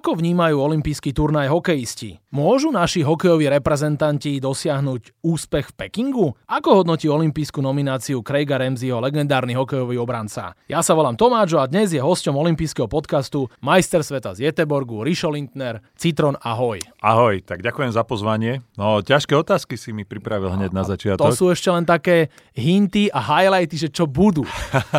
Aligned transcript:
Ako 0.00 0.16
vnímajú 0.16 0.56
olympijský 0.56 1.12
turnaj 1.12 1.52
hokejisti? 1.52 2.16
Môžu 2.32 2.72
naši 2.72 3.04
hokejoví 3.04 3.52
reprezentanti 3.52 4.40
dosiahnuť 4.40 5.20
úspech 5.20 5.76
v 5.76 5.76
Pekingu? 5.76 6.32
Ako 6.48 6.80
hodnotí 6.80 7.04
olympijskú 7.04 7.60
nomináciu 7.60 8.24
Craiga 8.24 8.56
Ramseyho 8.56 8.96
legendárny 8.96 9.52
hokejový 9.52 10.00
obranca? 10.00 10.56
Ja 10.72 10.80
sa 10.80 10.96
volám 10.96 11.20
Tomáčo 11.20 11.60
a 11.60 11.68
dnes 11.68 11.92
je 11.92 12.00
hosťom 12.00 12.32
olympijského 12.32 12.88
podcastu 12.88 13.52
majster 13.60 14.00
sveta 14.00 14.32
z 14.32 14.48
Jeteborgu 14.48 15.04
Rišo 15.04 15.36
Lindner. 15.36 15.84
Citron, 15.92 16.40
ahoj. 16.40 16.80
Ahoj, 17.04 17.44
tak 17.44 17.60
ďakujem 17.60 17.92
za 17.92 18.00
pozvanie. 18.00 18.64
No, 18.80 19.04
ťažké 19.04 19.36
otázky 19.36 19.76
si 19.76 19.92
mi 19.92 20.08
pripravil 20.08 20.48
hneď 20.56 20.72
na 20.72 20.88
začiatok. 20.88 21.28
To 21.28 21.36
sú 21.36 21.52
ešte 21.52 21.68
len 21.68 21.84
také 21.84 22.32
hinty 22.56 23.12
a 23.12 23.20
highlighty, 23.20 23.76
že 23.76 23.92
čo 23.92 24.08
budú. 24.08 24.48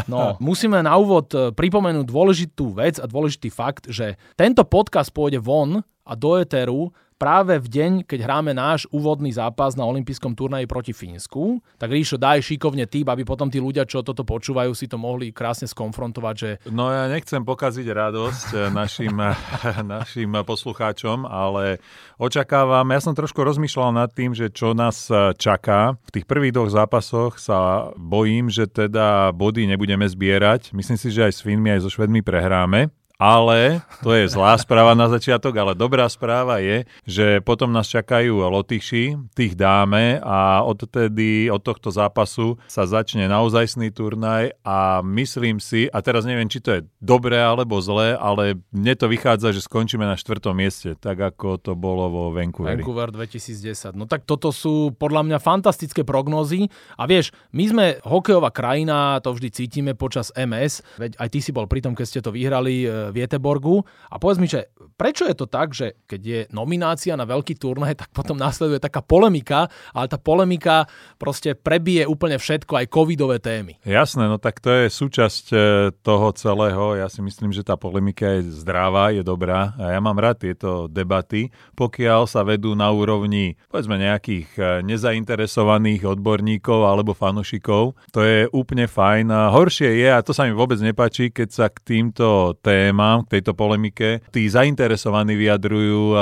No, 0.05 0.37
musíme 0.45 0.77
na 0.85 0.93
úvod 0.93 1.33
eh, 1.33 1.49
pripomenúť 1.49 2.05
dôležitú 2.05 2.77
vec 2.77 3.01
a 3.01 3.09
dôležitý 3.09 3.49
fakt, 3.49 3.89
že 3.89 4.13
tento 4.37 4.61
podcast 4.61 4.90
pôjde 4.91 5.39
von 5.39 5.79
a 6.05 6.13
do 6.13 6.35
Eteru 6.35 6.91
práve 7.21 7.61
v 7.61 7.67
deň, 7.69 7.91
keď 8.09 8.25
hráme 8.25 8.49
náš 8.49 8.89
úvodný 8.89 9.29
zápas 9.29 9.77
na 9.77 9.85
olympijskom 9.85 10.33
turnaji 10.33 10.65
proti 10.65 10.89
Fínsku, 10.89 11.61
tak 11.77 11.93
Ríšo, 11.93 12.17
daj 12.17 12.41
šikovne 12.41 12.89
tým, 12.89 13.05
aby 13.05 13.21
potom 13.21 13.45
tí 13.45 13.61
ľudia, 13.61 13.85
čo 13.85 14.01
toto 14.01 14.25
počúvajú, 14.25 14.73
si 14.73 14.89
to 14.89 14.97
mohli 14.97 15.29
krásne 15.29 15.69
skonfrontovať. 15.69 16.35
Že... 16.41 16.49
No 16.73 16.89
ja 16.89 17.05
nechcem 17.05 17.45
pokaziť 17.45 17.85
radosť 17.85 18.47
eh, 18.57 18.61
našim, 18.73 19.13
eh, 19.21 19.37
našim 19.85 20.33
poslucháčom, 20.41 21.29
ale 21.29 21.77
očakávam, 22.17 22.89
ja 22.89 22.99
som 23.05 23.13
trošku 23.13 23.45
rozmýšľal 23.45 23.93
nad 23.93 24.09
tým, 24.09 24.33
že 24.33 24.49
čo 24.49 24.73
nás 24.73 25.05
eh, 25.13 25.37
čaká. 25.37 26.01
V 26.09 26.17
tých 26.17 26.25
prvých 26.25 26.57
dvoch 26.57 26.73
zápasoch 26.73 27.37
sa 27.37 27.93
bojím, 28.01 28.49
že 28.49 28.65
teda 28.65 29.29
body 29.29 29.69
nebudeme 29.69 30.09
zbierať. 30.09 30.73
Myslím 30.73 30.97
si, 30.97 31.13
že 31.13 31.29
aj 31.29 31.37
s 31.37 31.45
Fínmi, 31.45 31.69
aj 31.69 31.85
so 31.85 31.93
Švedmi 31.93 32.25
prehráme. 32.25 32.89
Ale, 33.21 33.85
to 34.01 34.17
je 34.17 34.25
zlá 34.33 34.57
správa 34.57 34.97
na 34.97 35.05
začiatok, 35.05 35.53
ale 35.53 35.77
dobrá 35.77 36.09
správa 36.09 36.57
je, 36.57 36.89
že 37.05 37.37
potom 37.45 37.69
nás 37.69 37.85
čakajú 37.85 38.41
Lotyši, 38.41 39.13
tých 39.37 39.53
dáme 39.53 40.17
a 40.25 40.65
odtedy, 40.65 41.45
od 41.53 41.61
tohto 41.61 41.93
zápasu 41.93 42.57
sa 42.65 42.89
začne 42.89 43.29
naozajstný 43.29 43.93
turnaj 43.93 44.57
a 44.65 45.05
myslím 45.05 45.61
si, 45.61 45.85
a 45.93 46.01
teraz 46.01 46.25
neviem, 46.25 46.49
či 46.49 46.65
to 46.65 46.81
je 46.81 46.81
dobré 46.97 47.37
alebo 47.37 47.77
zlé, 47.77 48.17
ale 48.17 48.57
mne 48.73 48.97
to 48.97 49.05
vychádza, 49.05 49.53
že 49.53 49.69
skončíme 49.69 50.01
na 50.01 50.17
štvrtom 50.17 50.57
mieste, 50.57 50.97
tak 50.97 51.21
ako 51.21 51.61
to 51.61 51.77
bolo 51.77 52.09
vo 52.09 52.23
Vancouveri. 52.33 52.81
Vancouver 52.81 53.13
2010. 53.13 53.93
No 53.93 54.09
tak 54.09 54.25
toto 54.25 54.49
sú 54.49 54.97
podľa 54.97 55.29
mňa 55.29 55.37
fantastické 55.37 56.01
prognózy 56.01 56.73
a 56.97 57.05
vieš, 57.05 57.29
my 57.53 57.63
sme 57.69 57.85
hokejová 58.01 58.49
krajina, 58.49 59.21
to 59.21 59.29
vždy 59.29 59.53
cítime 59.53 59.93
počas 59.93 60.33
MS, 60.33 60.81
veď 60.97 61.21
aj 61.21 61.29
ty 61.29 61.37
si 61.37 61.53
bol 61.53 61.69
pri 61.69 61.85
tom, 61.85 61.93
keď 61.93 62.05
ste 62.09 62.25
to 62.25 62.33
vyhrali 62.33 62.89
v 63.11 63.27
Jeteborgu. 63.27 63.83
A 64.09 64.15
povedz 64.17 64.39
mi, 64.39 64.47
že 64.47 64.71
prečo 64.95 65.27
je 65.27 65.35
to 65.35 65.45
tak, 65.51 65.75
že 65.75 65.99
keď 66.07 66.21
je 66.21 66.39
nominácia 66.55 67.13
na 67.19 67.27
veľký 67.27 67.59
turnaj, 67.59 67.99
tak 67.99 68.09
potom 68.15 68.39
následuje 68.39 68.79
taká 68.79 69.03
polemika, 69.03 69.67
ale 69.91 70.07
tá 70.07 70.15
polemika 70.15 70.87
proste 71.19 71.53
prebije 71.53 72.07
úplne 72.07 72.39
všetko, 72.39 72.79
aj 72.79 72.87
covidové 72.87 73.43
témy. 73.43 73.75
Jasné, 73.83 74.31
no 74.31 74.39
tak 74.39 74.63
to 74.63 74.71
je 74.71 74.85
súčasť 74.87 75.45
e, 75.51 75.57
toho 75.99 76.31
celého. 76.37 76.95
Ja 76.95 77.11
si 77.11 77.19
myslím, 77.19 77.51
že 77.51 77.67
tá 77.67 77.75
polemika 77.75 78.39
je 78.39 78.47
zdravá, 78.63 79.11
je 79.11 79.25
dobrá 79.25 79.75
a 79.75 79.91
ja 79.91 79.99
mám 79.99 80.15
rád 80.15 80.47
tieto 80.47 80.87
debaty, 80.87 81.51
pokiaľ 81.75 82.29
sa 82.29 82.47
vedú 82.47 82.77
na 82.77 82.87
úrovni 82.93 83.59
povedzme 83.67 83.99
nejakých 83.99 84.47
e, 84.55 84.61
nezainteresovaných 84.87 86.07
odborníkov 86.07 86.87
alebo 86.87 87.11
fanušikov. 87.17 87.99
To 88.15 88.19
je 88.23 88.47
úplne 88.55 88.87
fajn. 88.87 89.33
A 89.33 89.51
horšie 89.51 89.99
je, 89.99 90.09
a 90.13 90.23
to 90.23 90.31
sa 90.31 90.47
mi 90.47 90.53
vôbec 90.55 90.79
nepáči, 90.79 91.33
keď 91.33 91.49
sa 91.49 91.65
k 91.67 91.81
týmto 91.83 92.55
témam 92.61 93.00
témam, 93.01 93.25
k 93.25 93.41
tejto 93.41 93.57
polemike, 93.57 94.21
tí 94.29 94.45
zainteresovaní 94.45 95.33
vyjadrujú 95.33 96.13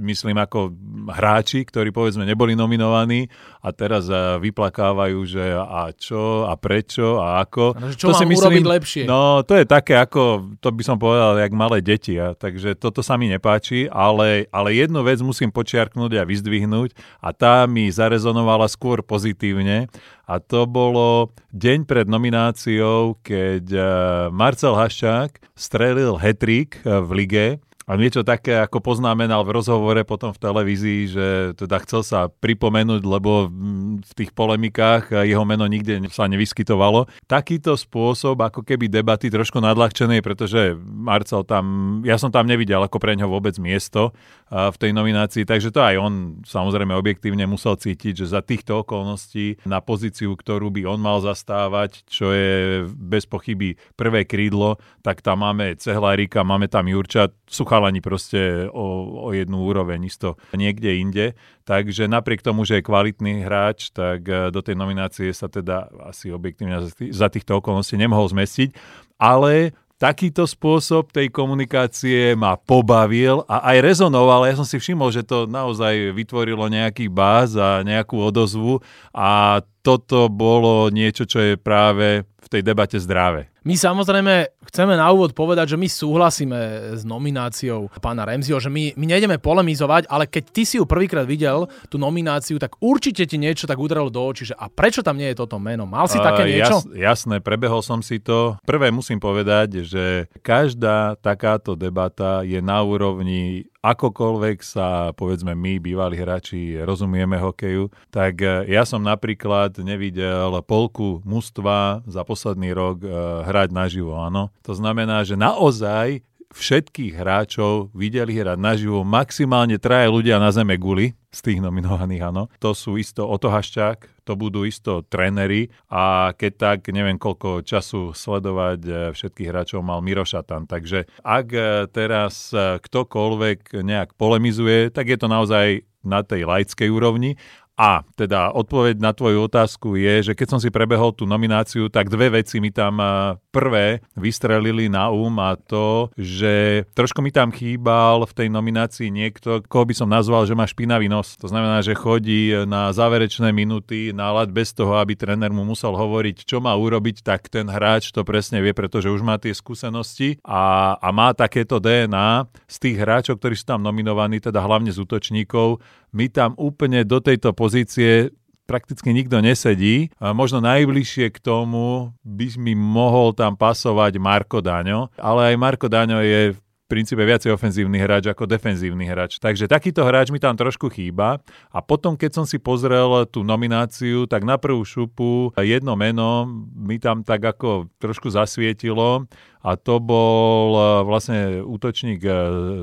myslím 0.00 0.40
ako 0.40 0.72
hráči, 1.12 1.68
ktorí 1.68 1.92
povedzme 1.92 2.24
neboli 2.24 2.56
nominovaní 2.56 3.28
a 3.60 3.76
teraz 3.76 4.08
eh, 4.08 4.40
vyplakávajú, 4.40 5.18
že 5.28 5.44
a 5.52 5.92
čo 5.92 6.48
a 6.48 6.56
prečo 6.56 7.20
a 7.20 7.44
ako. 7.44 7.76
No, 7.76 7.92
čo 7.92 8.08
to 8.12 8.16
si 8.16 8.24
myslím, 8.24 8.64
lepšie? 8.64 9.04
No 9.04 9.44
to 9.44 9.60
je 9.60 9.68
také 9.68 10.00
ako, 10.00 10.56
to 10.64 10.72
by 10.72 10.82
som 10.82 10.96
povedal, 10.96 11.36
jak 11.36 11.52
malé 11.52 11.84
deti. 11.84 12.16
A, 12.16 12.32
takže 12.32 12.72
toto 12.72 13.04
sa 13.04 13.20
mi 13.20 13.28
nepáči, 13.28 13.84
ale, 13.92 14.48
ale 14.48 14.72
jednu 14.72 15.04
vec 15.04 15.20
musím 15.20 15.52
počiarknúť 15.52 16.24
a 16.24 16.24
vyzdvihnúť 16.24 16.96
a 17.20 17.36
tá 17.36 17.68
mi 17.68 17.92
zarezonovala 17.92 18.72
skôr 18.72 19.04
pozitívne 19.04 19.92
a 20.26 20.38
to 20.38 20.64
bolo 20.70 21.34
deň 21.50 21.84
pred 21.84 22.06
nomináciou, 22.06 23.18
keď 23.20 23.64
eh, 23.74 23.86
Marcel 24.30 24.78
Haščák 24.78 25.42
strelil 25.58 26.16
hetrik 26.22 26.78
eh, 26.82 27.02
v 27.02 27.10
lige 27.12 27.46
a 27.82 27.98
niečo 27.98 28.22
také, 28.22 28.62
ako 28.62 28.78
poznamenal 28.78 29.42
v 29.42 29.58
rozhovore 29.58 30.02
potom 30.06 30.30
v 30.30 30.38
televízii, 30.38 31.00
že 31.10 31.26
teda 31.58 31.82
chcel 31.82 32.06
sa 32.06 32.20
pripomenúť, 32.30 33.02
lebo 33.02 33.50
v 33.98 34.12
tých 34.14 34.30
polemikách 34.30 35.26
jeho 35.26 35.42
meno 35.42 35.66
nikde 35.66 35.98
sa 36.14 36.30
nevyskytovalo. 36.30 37.10
Takýto 37.26 37.74
spôsob, 37.74 38.38
ako 38.38 38.62
keby 38.62 38.86
debaty 38.86 39.28
trošku 39.34 39.58
nadľahčené, 39.58 40.22
pretože 40.22 40.78
Marcel 40.78 41.42
tam, 41.42 41.98
ja 42.06 42.16
som 42.22 42.30
tam 42.30 42.46
nevidel 42.46 42.78
ako 42.86 43.02
pre 43.02 43.18
ňo 43.18 43.26
vôbec 43.26 43.58
miesto 43.58 44.14
v 44.52 44.76
tej 44.76 44.92
nominácii, 44.92 45.48
takže 45.48 45.72
to 45.72 45.80
aj 45.80 45.96
on 45.96 46.44
samozrejme 46.44 46.92
objektívne 46.92 47.48
musel 47.48 47.74
cítiť, 47.74 48.22
že 48.22 48.36
za 48.36 48.44
týchto 48.44 48.84
okolností 48.84 49.64
na 49.64 49.80
pozíciu, 49.80 50.36
ktorú 50.36 50.68
by 50.68 50.84
on 50.86 51.00
mal 51.00 51.24
zastávať, 51.24 52.04
čo 52.04 52.30
je 52.30 52.84
bez 52.92 53.24
pochyby 53.24 53.80
prvé 53.96 54.28
krídlo, 54.28 54.76
tak 55.00 55.24
tam 55.24 55.40
máme 55.42 55.74
Cehlárika, 55.80 56.44
máme 56.44 56.68
tam 56.68 56.84
Jurča, 56.84 57.32
sú 57.48 57.64
chalani 57.72 58.04
proste 58.04 58.68
o, 58.68 59.24
o 59.24 59.28
jednu 59.32 59.64
úroveň 59.64 60.04
isto 60.04 60.36
niekde 60.52 61.00
inde. 61.00 61.26
Takže 61.64 62.04
napriek 62.04 62.44
tomu, 62.44 62.68
že 62.68 62.78
je 62.78 62.84
kvalitný 62.84 63.48
hráč, 63.48 63.88
tak 63.96 64.28
e, 64.28 64.52
do 64.52 64.60
tej 64.60 64.76
nominácie 64.76 65.32
sa 65.32 65.48
teda 65.48 65.88
asi 66.04 66.28
objektívne 66.28 66.84
za 66.92 67.28
týchto 67.32 67.64
okolností 67.64 67.96
nemohol 67.96 68.28
zmestiť. 68.28 68.76
Ale 69.16 69.72
takýto 70.02 70.50
spôsob 70.50 71.14
tej 71.14 71.30
komunikácie 71.30 72.34
ma 72.34 72.58
pobavil 72.58 73.46
a 73.46 73.70
aj 73.70 73.78
rezonoval. 73.86 74.50
Ja 74.50 74.58
som 74.58 74.66
si 74.66 74.82
všimol, 74.82 75.14
že 75.14 75.22
to 75.22 75.46
naozaj 75.46 76.10
vytvorilo 76.10 76.66
nejaký 76.66 77.06
báz 77.06 77.54
a 77.54 77.86
nejakú 77.86 78.18
odozvu 78.18 78.82
a 79.14 79.62
toto 79.82 80.30
bolo 80.30 80.88
niečo, 80.88 81.26
čo 81.26 81.42
je 81.42 81.54
práve 81.58 82.22
v 82.22 82.48
tej 82.50 82.62
debate 82.62 82.98
zdravé. 82.98 83.50
My 83.62 83.78
samozrejme 83.78 84.58
chceme 84.66 84.98
na 84.98 85.06
úvod 85.14 85.38
povedať, 85.38 85.74
že 85.74 85.78
my 85.78 85.86
súhlasíme 85.86 86.58
s 86.98 87.06
nomináciou 87.06 87.86
pána 88.02 88.26
Remziho, 88.26 88.58
že 88.58 88.66
my, 88.66 88.98
my 88.98 89.06
nejdeme 89.06 89.38
polemizovať, 89.38 90.10
ale 90.10 90.26
keď 90.26 90.44
ty 90.50 90.62
si 90.66 90.82
ju 90.82 90.84
prvýkrát 90.86 91.22
videl, 91.22 91.70
tú 91.86 91.94
nomináciu, 91.94 92.58
tak 92.58 92.74
určite 92.82 93.22
ti 93.22 93.38
niečo 93.38 93.70
tak 93.70 93.78
udrelo 93.78 94.10
do 94.10 94.18
očí, 94.18 94.50
že 94.50 94.58
a 94.58 94.66
prečo 94.66 95.06
tam 95.06 95.14
nie 95.14 95.30
je 95.30 95.38
toto 95.38 95.62
meno? 95.62 95.86
Mal 95.86 96.10
si 96.10 96.18
také 96.18 96.42
niečo? 96.50 96.82
Jas, 96.82 97.22
jasné, 97.22 97.38
prebehol 97.38 97.86
som 97.86 98.02
si 98.02 98.18
to. 98.18 98.58
Prvé 98.66 98.90
musím 98.90 99.22
povedať, 99.22 99.86
že 99.86 100.26
každá 100.42 101.14
takáto 101.22 101.78
debata 101.78 102.42
je 102.42 102.58
na 102.58 102.82
úrovni 102.82 103.70
akokoľvek 103.82 104.62
sa, 104.62 105.10
povedzme, 105.18 105.58
my, 105.58 105.82
bývalí 105.82 106.14
hráči, 106.16 106.78
rozumieme 106.86 107.34
hokeju, 107.36 107.90
tak 108.14 108.38
e, 108.38 108.70
ja 108.70 108.86
som 108.86 109.02
napríklad 109.02 109.74
nevidel 109.82 110.54
polku 110.62 111.18
mužstva 111.26 112.06
za 112.06 112.22
posledný 112.22 112.70
rok 112.70 113.02
e, 113.02 113.10
hrať 113.42 113.74
naživo, 113.74 114.14
áno. 114.14 114.54
To 114.62 114.72
znamená, 114.78 115.26
že 115.26 115.34
naozaj 115.34 116.22
všetkých 116.54 117.16
hráčov 117.16 117.90
videli 117.96 118.36
hrať 118.38 118.60
naživo 118.60 119.02
maximálne 119.02 119.80
traje 119.80 120.06
ľudia 120.12 120.38
na 120.38 120.52
zeme 120.54 120.78
guli, 120.78 121.16
z 121.32 121.40
tých 121.40 121.60
nominovaných, 121.64 122.22
áno. 122.28 122.46
To 122.60 122.76
sú 122.76 123.00
isto 123.00 123.24
Oto 123.24 123.48
Haščák, 123.48 124.04
to 124.22 124.38
budú 124.38 124.64
isto 124.64 125.02
tréneri 125.06 125.70
a 125.90 126.34
keď 126.34 126.52
tak, 126.54 126.78
neviem 126.94 127.18
koľko 127.18 127.66
času 127.66 128.14
sledovať 128.14 128.80
eh, 128.86 128.94
všetkých 129.12 129.50
hráčov 129.50 129.82
mal 129.82 130.00
Miro. 130.00 130.22
Takže 130.22 131.10
ak 131.26 131.46
eh, 131.52 131.66
teraz 131.90 132.54
eh, 132.54 132.78
ktokoľvek 132.78 133.82
nejak 133.82 134.14
polemizuje, 134.14 134.88
tak 134.94 135.10
je 135.10 135.18
to 135.18 135.26
naozaj 135.26 135.82
na 136.02 136.26
tej 136.26 136.46
laickej 136.46 136.90
úrovni 136.90 137.38
a 137.82 138.06
teda 138.14 138.54
odpoveď 138.54 139.02
na 139.02 139.10
tvoju 139.10 139.50
otázku 139.50 139.98
je, 139.98 140.30
že 140.30 140.32
keď 140.38 140.54
som 140.54 140.60
si 140.62 140.70
prebehol 140.70 141.10
tú 141.10 141.26
nomináciu, 141.26 141.90
tak 141.90 142.06
dve 142.06 142.38
veci 142.38 142.62
mi 142.62 142.70
tam 142.70 143.02
prvé 143.50 144.06
vystrelili 144.14 144.86
na 144.86 145.10
um 145.10 145.34
a 145.42 145.58
to, 145.58 146.06
že 146.14 146.86
trošku 146.94 147.18
mi 147.18 147.34
tam 147.34 147.50
chýbal 147.50 148.22
v 148.22 148.36
tej 148.38 148.48
nominácii 148.54 149.10
niekto, 149.10 149.66
koho 149.66 149.82
by 149.82 149.98
som 149.98 150.06
nazval, 150.06 150.46
že 150.46 150.54
má 150.54 150.62
špinavý 150.62 151.10
nos. 151.10 151.34
To 151.42 151.50
znamená, 151.50 151.82
že 151.82 151.98
chodí 151.98 152.54
na 152.70 152.94
záverečné 152.94 153.50
minúty 153.50 154.14
na 154.14 154.30
ľad 154.30 154.54
bez 154.54 154.70
toho, 154.70 155.02
aby 155.02 155.18
tréner 155.18 155.50
mu 155.50 155.66
musel 155.66 155.98
hovoriť, 155.98 156.46
čo 156.46 156.62
má 156.62 156.78
urobiť, 156.78 157.26
tak 157.26 157.50
ten 157.50 157.66
hráč 157.66 158.14
to 158.14 158.22
presne 158.22 158.62
vie, 158.62 158.70
pretože 158.70 159.10
už 159.10 159.26
má 159.26 159.42
tie 159.42 159.50
skúsenosti 159.50 160.38
a, 160.46 160.94
a 161.02 161.08
má 161.10 161.34
takéto 161.34 161.82
DNA 161.82 162.46
z 162.70 162.76
tých 162.78 162.96
hráčov, 163.02 163.42
ktorí 163.42 163.58
sú 163.58 163.74
tam 163.74 163.82
nominovaní, 163.82 164.38
teda 164.38 164.62
hlavne 164.62 164.94
z 164.94 165.02
útočníkov, 165.02 165.82
my 166.12 166.28
tam 166.28 166.52
úplne 166.60 167.02
do 167.08 167.18
tejto 167.18 167.56
pozície 167.56 168.30
prakticky 168.68 169.10
nikto 169.12 169.42
nesedí. 169.42 170.08
A 170.22 170.32
možno 170.32 170.62
najbližšie 170.62 171.28
k 171.34 171.38
tomu 171.42 172.14
by 172.22 172.46
mi 172.56 172.72
mohol 172.78 173.34
tam 173.36 173.58
pasovať 173.58 174.16
Marko 174.16 174.62
Daňo, 174.62 175.10
ale 175.18 175.52
aj 175.52 175.56
Marko 175.58 175.88
Daňo 175.90 176.22
je 176.22 176.56
princípe 176.92 177.24
viacej 177.24 177.56
ofenzívny 177.56 177.96
hráč 177.96 178.28
ako 178.28 178.44
defenzívny 178.44 179.08
hráč. 179.08 179.40
Takže 179.40 179.64
takýto 179.64 180.04
hráč 180.04 180.28
mi 180.28 180.36
tam 180.36 180.52
trošku 180.52 180.92
chýba. 180.92 181.40
A 181.72 181.80
potom, 181.80 182.20
keď 182.20 182.36
som 182.36 182.44
si 182.44 182.60
pozrel 182.60 183.24
tú 183.32 183.40
nomináciu, 183.40 184.28
tak 184.28 184.44
na 184.44 184.60
prvú 184.60 184.84
šupu 184.84 185.56
jedno 185.56 185.96
meno 185.96 186.44
mi 186.76 187.00
tam 187.00 187.24
tak 187.24 187.40
ako 187.48 187.88
trošku 187.96 188.28
zasvietilo 188.28 189.24
a 189.64 189.70
to 189.80 190.04
bol 190.04 190.76
e, 190.76 190.82
vlastne 191.08 191.64
útočník 191.64 192.20
e, 192.28 192.32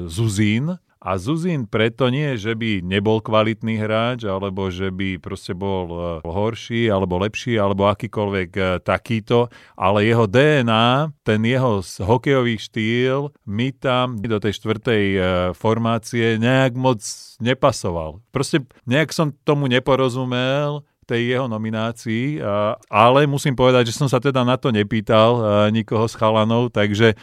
Zuzín, 0.09 0.81
a 0.99 1.15
Zuzin 1.15 1.63
preto 1.63 2.11
nie, 2.11 2.35
že 2.35 2.59
by 2.59 2.83
nebol 2.83 3.23
kvalitný 3.23 3.79
hráč, 3.79 4.27
alebo 4.27 4.67
že 4.67 4.91
by 4.91 5.15
proste 5.23 5.55
bol 5.55 5.87
e, 5.87 5.97
horší, 6.27 6.91
alebo 6.91 7.23
lepší, 7.23 7.55
alebo 7.55 7.87
akýkoľvek 7.87 8.49
e, 8.51 8.63
takýto, 8.83 9.47
ale 9.79 10.03
jeho 10.03 10.27
DNA, 10.27 11.15
ten 11.23 11.39
jeho 11.47 11.79
hokejový 11.79 12.59
štýl 12.59 13.31
mi 13.47 13.71
tam 13.71 14.19
do 14.19 14.43
tej 14.43 14.59
štvrtej 14.59 15.05
e, 15.15 15.19
formácie 15.55 16.35
nejak 16.35 16.75
moc 16.75 16.99
nepasoval. 17.39 18.19
Proste 18.35 18.67
nejak 18.83 19.15
som 19.15 19.31
tomu 19.47 19.71
neporozumel, 19.71 20.83
tej 21.09 21.33
jeho 21.33 21.49
nominácii, 21.49 22.37
ale 22.85 23.25
musím 23.25 23.57
povedať, 23.57 23.89
že 23.89 23.97
som 23.97 24.05
sa 24.05 24.21
teda 24.21 24.45
na 24.45 24.61
to 24.61 24.69
nepýtal 24.69 25.41
nikoho 25.73 26.05
z 26.05 26.13
chalanov, 26.13 26.69
takže 26.69 27.17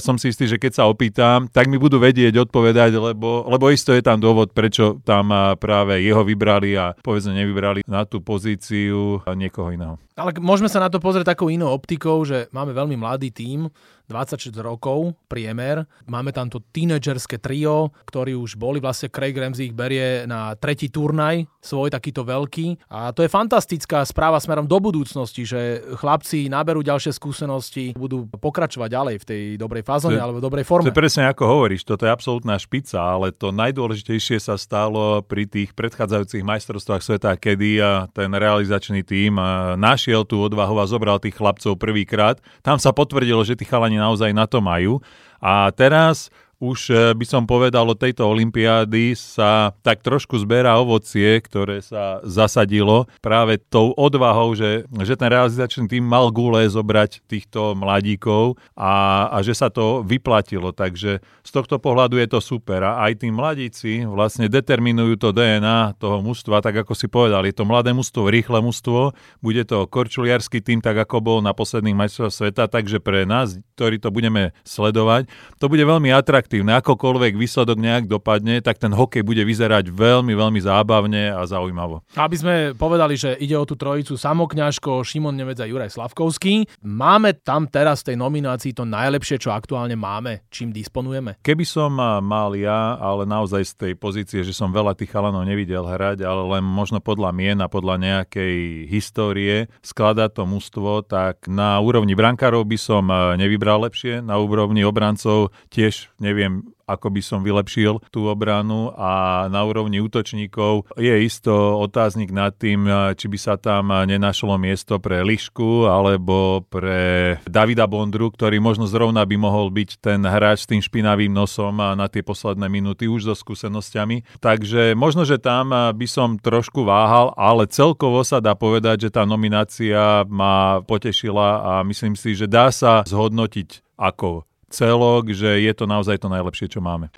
som 0.00 0.16
si 0.16 0.32
istý, 0.32 0.48
že 0.48 0.56
keď 0.56 0.72
sa 0.80 0.88
opýtam, 0.88 1.44
tak 1.52 1.68
mi 1.68 1.76
budú 1.76 2.00
vedieť 2.00 2.48
odpovedať, 2.48 2.96
lebo, 2.96 3.44
lebo 3.44 3.68
isto 3.68 3.92
je 3.92 4.00
tam 4.00 4.16
dôvod, 4.16 4.56
prečo 4.56 4.96
tam 5.04 5.28
práve 5.60 6.00
jeho 6.00 6.24
vybrali 6.24 6.72
a 6.80 6.96
povedzme 7.04 7.36
nevybrali 7.36 7.84
na 7.84 8.08
tú 8.08 8.24
pozíciu 8.24 9.20
niekoho 9.36 9.76
iného. 9.76 10.00
Ale 10.16 10.32
môžeme 10.40 10.72
sa 10.72 10.80
na 10.80 10.88
to 10.88 10.98
pozrieť 10.98 11.36
takou 11.36 11.52
inou 11.52 11.70
optikou, 11.70 12.24
že 12.24 12.48
máme 12.50 12.72
veľmi 12.72 12.96
mladý 12.96 13.28
tím, 13.30 13.68
26 14.08 14.56
rokov, 14.64 15.12
priemer. 15.28 15.84
Máme 16.08 16.32
tam 16.32 16.48
to 16.48 16.64
tínedžerské 16.64 17.36
trio, 17.36 17.92
ktorí 18.08 18.32
už 18.32 18.56
boli, 18.56 18.80
vlastne 18.80 19.12
Craig 19.12 19.36
Ramsey 19.36 19.68
ich 19.68 19.76
berie 19.76 20.24
na 20.24 20.56
tretí 20.56 20.88
turnaj, 20.88 21.44
svoj 21.60 21.92
takýto 21.92 22.24
veľký. 22.24 22.88
A 22.88 23.12
to 23.12 23.20
je 23.20 23.28
fantastická 23.28 24.00
správa 24.08 24.40
smerom 24.40 24.64
do 24.64 24.80
budúcnosti, 24.80 25.44
že 25.44 25.84
chlapci 26.00 26.48
naberú 26.48 26.80
ďalšie 26.80 27.12
skúsenosti, 27.12 27.92
budú 27.92 28.24
pokračovať 28.24 28.88
ďalej 28.88 29.14
v 29.20 29.24
tej 29.28 29.42
dobrej 29.60 29.84
fázone 29.84 30.16
alebo 30.16 30.40
dobrej 30.40 30.64
forme. 30.64 30.88
To 30.88 30.92
je 30.96 31.02
presne 31.04 31.28
ako 31.28 31.44
hovoríš, 31.44 31.84
toto 31.84 32.08
je 32.08 32.10
absolútna 32.10 32.56
špica, 32.56 32.96
ale 32.96 33.36
to 33.36 33.52
najdôležitejšie 33.52 34.40
sa 34.40 34.56
stalo 34.56 35.20
pri 35.20 35.44
tých 35.44 35.76
predchádzajúcich 35.76 36.40
majstrovstvách 36.40 37.02
sveta, 37.04 37.36
kedy 37.36 37.84
ten 38.16 38.30
realizačný 38.32 39.04
tím 39.04 39.36
našiel 39.76 40.24
tú 40.24 40.40
odvahu 40.40 40.80
a 40.80 40.88
zobral 40.88 41.20
tých 41.20 41.36
chlapcov 41.36 41.76
prvýkrát. 41.76 42.40
Tam 42.64 42.80
sa 42.80 42.96
potvrdilo, 42.96 43.44
že 43.44 43.52
tí 43.52 43.68
chalani 43.68 43.97
naozaj 43.98 44.30
na 44.32 44.46
to 44.46 44.62
majú. 44.62 45.02
A 45.42 45.70
teraz 45.74 46.30
už 46.58 46.90
eh, 46.90 46.98
by 47.14 47.26
som 47.26 47.46
povedal, 47.46 47.86
od 47.86 47.98
tejto 47.98 48.26
olympiády 48.26 49.14
sa 49.14 49.70
tak 49.86 50.02
trošku 50.02 50.34
zberá 50.42 50.74
ovocie, 50.82 51.38
ktoré 51.38 51.78
sa 51.78 52.18
zasadilo 52.26 53.06
práve 53.22 53.62
tou 53.70 53.94
odvahou, 53.94 54.58
že, 54.58 54.82
že 55.06 55.14
ten 55.14 55.30
realizačný 55.30 55.86
tým 55.86 56.02
mal 56.02 56.34
gule 56.34 56.66
zobrať 56.66 57.22
týchto 57.30 57.78
mladíkov 57.78 58.58
a, 58.74 59.26
a 59.30 59.38
že 59.46 59.54
sa 59.54 59.70
to 59.70 60.02
vyplatilo. 60.02 60.74
Takže 60.74 61.22
z 61.22 61.50
tohto 61.54 61.78
pohľadu 61.78 62.18
je 62.18 62.28
to 62.28 62.42
super. 62.42 62.82
A 62.82 63.06
aj 63.06 63.22
tí 63.22 63.30
mladíci 63.30 64.02
vlastne 64.02 64.50
determinujú 64.50 65.14
to 65.16 65.30
DNA 65.30 65.94
toho 66.02 66.18
mužstva, 66.20 66.58
tak 66.58 66.82
ako 66.82 66.92
si 66.98 67.06
povedal, 67.06 67.46
je 67.46 67.54
to 67.54 67.62
mladé 67.62 67.94
mužstvo, 67.94 68.26
rýchle 68.26 68.58
mužstvo, 68.58 69.14
bude 69.38 69.62
to 69.62 69.86
korčuliarský 69.86 70.58
tým, 70.58 70.82
tak 70.82 70.98
ako 70.98 71.22
bol 71.22 71.38
na 71.38 71.54
posledných 71.54 71.94
majstrovstvách 71.94 72.36
sveta, 72.38 72.70
takže 72.70 73.02
pre 73.02 73.26
nás, 73.26 73.58
ktorí 73.74 73.98
to 73.98 74.14
budeme 74.14 74.54
sledovať, 74.62 75.26
to 75.58 75.66
bude 75.66 75.82
veľmi 75.82 76.14
atraktívne 76.14 76.47
atraktívne. 76.48 76.80
Akokoľvek 76.80 77.36
výsledok 77.36 77.76
nejak 77.76 78.08
dopadne, 78.08 78.64
tak 78.64 78.80
ten 78.80 78.88
hokej 78.88 79.20
bude 79.20 79.44
vyzerať 79.44 79.92
veľmi, 79.92 80.32
veľmi 80.32 80.60
zábavne 80.64 81.36
a 81.36 81.44
zaujímavo. 81.44 82.00
Aby 82.16 82.36
sme 82.40 82.54
povedali, 82.72 83.20
že 83.20 83.36
ide 83.36 83.52
o 83.52 83.68
tú 83.68 83.76
trojicu 83.76 84.16
Samokňažko, 84.16 85.04
Šimon 85.04 85.36
Nemec 85.36 85.60
a 85.60 85.68
Juraj 85.68 85.92
Slavkovský, 85.92 86.64
máme 86.80 87.36
tam 87.44 87.68
teraz 87.68 88.00
v 88.00 88.14
tej 88.14 88.16
nominácii 88.24 88.72
to 88.72 88.88
najlepšie, 88.88 89.36
čo 89.36 89.52
aktuálne 89.52 89.92
máme, 89.92 90.48
čím 90.48 90.72
disponujeme? 90.72 91.36
Keby 91.44 91.64
som 91.68 91.92
mal 92.00 92.56
ja, 92.56 92.96
ale 92.96 93.28
naozaj 93.28 93.68
z 93.68 93.72
tej 93.76 93.92
pozície, 94.00 94.40
že 94.40 94.56
som 94.56 94.72
veľa 94.72 94.96
tých 94.96 95.12
chalanov 95.12 95.44
nevidel 95.44 95.84
hrať, 95.84 96.24
ale 96.24 96.48
len 96.56 96.64
možno 96.64 97.04
podľa 97.04 97.36
mien 97.36 97.60
a 97.60 97.68
podľa 97.68 98.00
nejakej 98.00 98.88
histórie 98.88 99.68
skladať 99.84 100.32
to 100.32 100.48
mužstvo, 100.48 101.04
tak 101.04 101.44
na 101.44 101.76
úrovni 101.76 102.16
brankárov 102.16 102.64
by 102.64 102.78
som 102.80 103.04
nevybral 103.36 103.84
lepšie, 103.84 104.24
na 104.24 104.40
úrovni 104.40 104.80
obrancov 104.80 105.52
tiež 105.68 106.08
neviem 106.16 106.37
neviem, 106.38 106.62
ako 106.86 107.10
by 107.10 107.20
som 107.20 107.42
vylepšil 107.42 107.98
tú 108.14 108.30
obranu 108.30 108.94
a 108.94 109.44
na 109.50 109.66
úrovni 109.66 109.98
útočníkov 109.98 110.86
je 110.94 111.10
isto 111.26 111.52
otáznik 111.82 112.30
nad 112.30 112.54
tým, 112.54 112.86
či 113.18 113.26
by 113.26 113.38
sa 113.42 113.58
tam 113.58 113.90
nenašlo 113.90 114.54
miesto 114.54 115.02
pre 115.02 115.26
Lišku 115.26 115.90
alebo 115.90 116.62
pre 116.70 117.36
Davida 117.44 117.90
Bondru, 117.90 118.30
ktorý 118.30 118.62
možno 118.62 118.86
zrovna 118.86 119.26
by 119.26 119.36
mohol 119.36 119.68
byť 119.74 119.90
ten 119.98 120.22
hráč 120.22 120.64
s 120.64 120.70
tým 120.70 120.78
špinavým 120.78 121.34
nosom 121.34 121.76
na 121.76 122.06
tie 122.06 122.22
posledné 122.22 122.70
minúty 122.70 123.10
už 123.10 123.26
so 123.28 123.34
skúsenosťami. 123.34 124.38
Takže 124.38 124.94
možno, 124.94 125.26
že 125.26 125.42
tam 125.42 125.74
by 125.74 126.06
som 126.06 126.38
trošku 126.38 126.86
váhal, 126.86 127.34
ale 127.34 127.66
celkovo 127.66 128.22
sa 128.22 128.38
dá 128.38 128.54
povedať, 128.54 129.10
že 129.10 129.12
tá 129.12 129.26
nominácia 129.26 130.22
ma 130.30 130.80
potešila 130.86 131.48
a 131.60 131.72
myslím 131.84 132.14
si, 132.14 132.38
že 132.38 132.46
dá 132.46 132.70
sa 132.70 133.02
zhodnotiť 133.04 133.82
ako 133.98 134.46
celok, 134.68 135.32
že 135.32 135.64
je 135.64 135.72
to 135.72 135.88
naozaj 135.88 136.20
to 136.20 136.28
najlepšie, 136.28 136.68
čo 136.68 136.80
máme. 136.84 137.08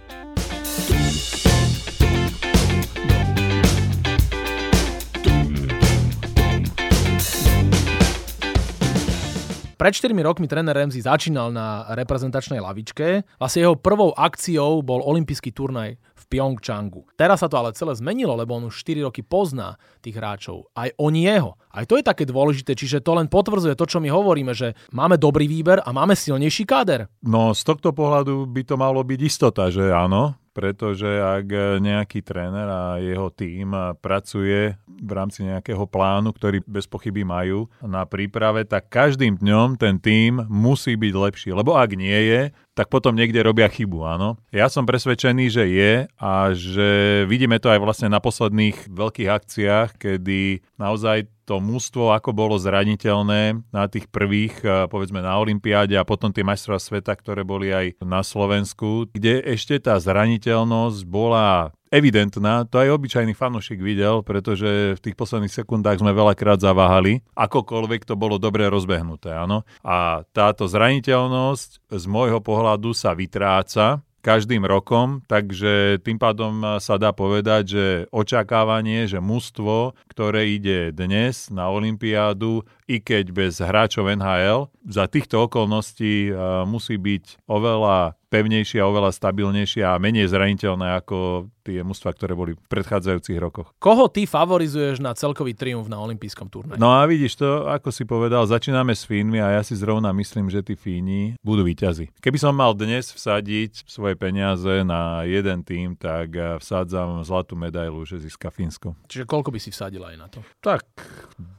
Pred 9.81 9.97
4 9.97 10.13
rokmi 10.13 10.45
tréner 10.45 10.77
Ramsey 10.77 11.01
začínal 11.01 11.57
na 11.57 11.89
reprezentačnej 11.97 12.61
lavičke. 12.61 13.25
Vlastne 13.41 13.65
jeho 13.65 13.81
prvou 13.81 14.13
akciou 14.13 14.85
bol 14.85 15.01
olympijský 15.01 15.57
turnaj 15.57 15.97
Pyeongchangu. 16.31 17.11
Teraz 17.19 17.43
sa 17.43 17.51
to 17.51 17.59
ale 17.59 17.75
celé 17.75 17.99
zmenilo, 17.99 18.39
lebo 18.39 18.55
on 18.55 18.71
už 18.71 18.87
4 18.87 19.11
roky 19.11 19.27
pozná 19.27 19.75
tých 19.99 20.15
hráčov. 20.15 20.71
Aj 20.79 20.95
oni 20.95 21.27
jeho. 21.27 21.59
Aj 21.75 21.83
to 21.83 21.99
je 21.99 22.07
také 22.07 22.23
dôležité, 22.23 22.79
čiže 22.79 23.03
to 23.03 23.19
len 23.19 23.27
potvrdzuje 23.27 23.75
to, 23.75 23.91
čo 23.91 23.99
my 23.99 24.07
hovoríme, 24.07 24.55
že 24.55 24.79
máme 24.95 25.19
dobrý 25.19 25.51
výber 25.51 25.83
a 25.83 25.91
máme 25.91 26.15
silnejší 26.15 26.63
káder. 26.63 27.11
No 27.27 27.51
z 27.51 27.67
tohto 27.67 27.91
pohľadu 27.91 28.47
by 28.47 28.63
to 28.63 28.79
malo 28.79 29.03
byť 29.03 29.21
istota, 29.27 29.75
že 29.75 29.91
áno, 29.91 30.39
pretože 30.51 31.07
ak 31.07 31.79
nejaký 31.79 32.27
tréner 32.27 32.67
a 32.67 32.99
jeho 32.99 33.31
tím 33.31 33.71
pracuje 34.03 34.75
v 34.85 35.11
rámci 35.15 35.47
nejakého 35.47 35.87
plánu, 35.87 36.35
ktorý 36.35 36.59
bez 36.67 36.91
pochyby 36.91 37.23
majú 37.23 37.71
na 37.87 38.03
príprave, 38.03 38.67
tak 38.67 38.91
každým 38.91 39.39
dňom 39.39 39.79
ten 39.79 40.03
tím 40.03 40.43
musí 40.51 40.99
byť 40.99 41.15
lepší. 41.15 41.49
Lebo 41.55 41.79
ak 41.79 41.95
nie 41.95 42.19
je, 42.27 42.41
tak 42.81 42.89
potom 42.89 43.13
niekde 43.13 43.45
robia 43.45 43.69
chybu, 43.69 44.09
áno. 44.09 44.41
Ja 44.49 44.73
som 44.73 44.89
presvedčený, 44.89 45.53
že 45.53 45.69
je 45.69 45.93
a 46.17 46.57
že 46.57 47.23
vidíme 47.29 47.61
to 47.61 47.69
aj 47.69 47.77
vlastne 47.77 48.09
na 48.09 48.25
posledných 48.25 48.89
veľkých 48.89 49.29
akciách, 49.29 50.01
kedy 50.01 50.65
naozaj 50.81 51.29
to 51.45 51.61
mústvo, 51.61 52.17
ako 52.17 52.33
bolo 52.33 52.57
zraniteľné 52.57 53.69
na 53.69 53.85
tých 53.93 54.09
prvých, 54.09 54.65
eh, 54.65 54.89
povedzme 54.89 55.21
na 55.21 55.37
Olympiáde 55.37 55.93
a 56.01 56.09
potom 56.09 56.33
tie 56.33 56.41
majstrova 56.41 56.81
sveta, 56.81 57.13
ktoré 57.13 57.45
boli 57.45 57.69
aj 57.69 58.01
na 58.01 58.25
Slovensku, 58.25 59.13
kde 59.13 59.45
ešte 59.45 59.77
tá 59.77 60.01
zraniteľnosť 60.01 61.05
bola 61.05 61.77
evidentná, 61.91 62.65
to 62.65 62.79
aj 62.79 62.95
obyčajný 62.95 63.35
fanúšik 63.35 63.83
videl, 63.83 64.23
pretože 64.23 64.97
v 64.97 65.03
tých 65.03 65.19
posledných 65.19 65.53
sekundách 65.53 66.01
sme 66.01 66.15
veľakrát 66.15 66.63
zaváhali, 66.63 67.21
akokoľvek 67.35 68.07
to 68.07 68.15
bolo 68.15 68.39
dobre 68.39 68.71
rozbehnuté, 68.71 69.35
áno. 69.35 69.67
A 69.83 70.23
táto 70.31 70.71
zraniteľnosť 70.71 71.91
z 71.91 72.05
môjho 72.07 72.39
pohľadu 72.41 72.95
sa 72.95 73.13
vytráca, 73.13 74.01
každým 74.21 74.69
rokom, 74.69 75.25
takže 75.25 75.99
tým 76.05 76.21
pádom 76.21 76.77
sa 76.77 77.01
dá 77.01 77.11
povedať, 77.11 77.63
že 77.65 77.87
očakávanie, 78.13 79.09
že 79.09 79.19
mužstvo, 79.19 79.97
ktoré 80.13 80.53
ide 80.53 80.93
dnes 80.93 81.49
na 81.49 81.73
Olympiádu, 81.73 82.69
i 82.91 82.99
keď 82.99 83.31
bez 83.31 83.63
hráčov 83.63 84.11
NHL, 84.11 84.67
za 84.83 85.07
týchto 85.07 85.47
okolností 85.47 86.35
musí 86.67 86.99
byť 86.99 87.47
oveľa 87.47 88.19
pevnejšie 88.31 88.79
a 88.79 88.87
oveľa 88.87 89.11
stabilnejšie 89.11 89.83
a 89.83 89.99
menej 89.99 90.31
zraniteľné 90.31 91.03
ako 91.03 91.51
tie 91.67 91.83
mužstva, 91.83 92.15
ktoré 92.15 92.39
boli 92.39 92.55
v 92.55 92.63
predchádzajúcich 92.71 93.39
rokoch. 93.43 93.75
Koho 93.83 94.07
ty 94.07 94.23
favorizuješ 94.23 95.03
na 95.03 95.19
celkový 95.19 95.59
triumf 95.59 95.91
na 95.91 95.99
olympijskom 95.99 96.47
turnaji? 96.47 96.79
No 96.79 96.95
a 96.95 97.03
vidíš 97.11 97.43
to, 97.43 97.67
ako 97.67 97.91
si 97.91 98.07
povedal, 98.07 98.47
začíname 98.47 98.95
s 98.95 99.03
Fínmi 99.03 99.43
a 99.43 99.59
ja 99.59 99.63
si 99.67 99.75
zrovna 99.75 100.15
myslím, 100.15 100.47
že 100.47 100.63
tí 100.63 100.79
Fíni 100.79 101.35
budú 101.43 101.67
výťazi. 101.67 102.15
Keby 102.23 102.39
som 102.39 102.55
mal 102.55 102.71
dnes 102.79 103.11
vsadiť 103.11 103.83
svoje 103.91 104.15
peniaze 104.15 104.87
na 104.87 105.27
jeden 105.27 105.67
tým, 105.67 105.99
tak 105.99 106.31
vsádzam 106.63 107.27
zlatú 107.27 107.59
medailu, 107.59 108.07
že 108.07 108.23
získa 108.23 108.55
Fínsko. 108.55 108.95
Čiže 109.11 109.27
koľko 109.27 109.51
by 109.51 109.59
si 109.59 109.75
vsadil 109.75 110.07
aj 110.07 110.17
na 110.17 110.31
to? 110.31 110.39
Tak 110.63 110.87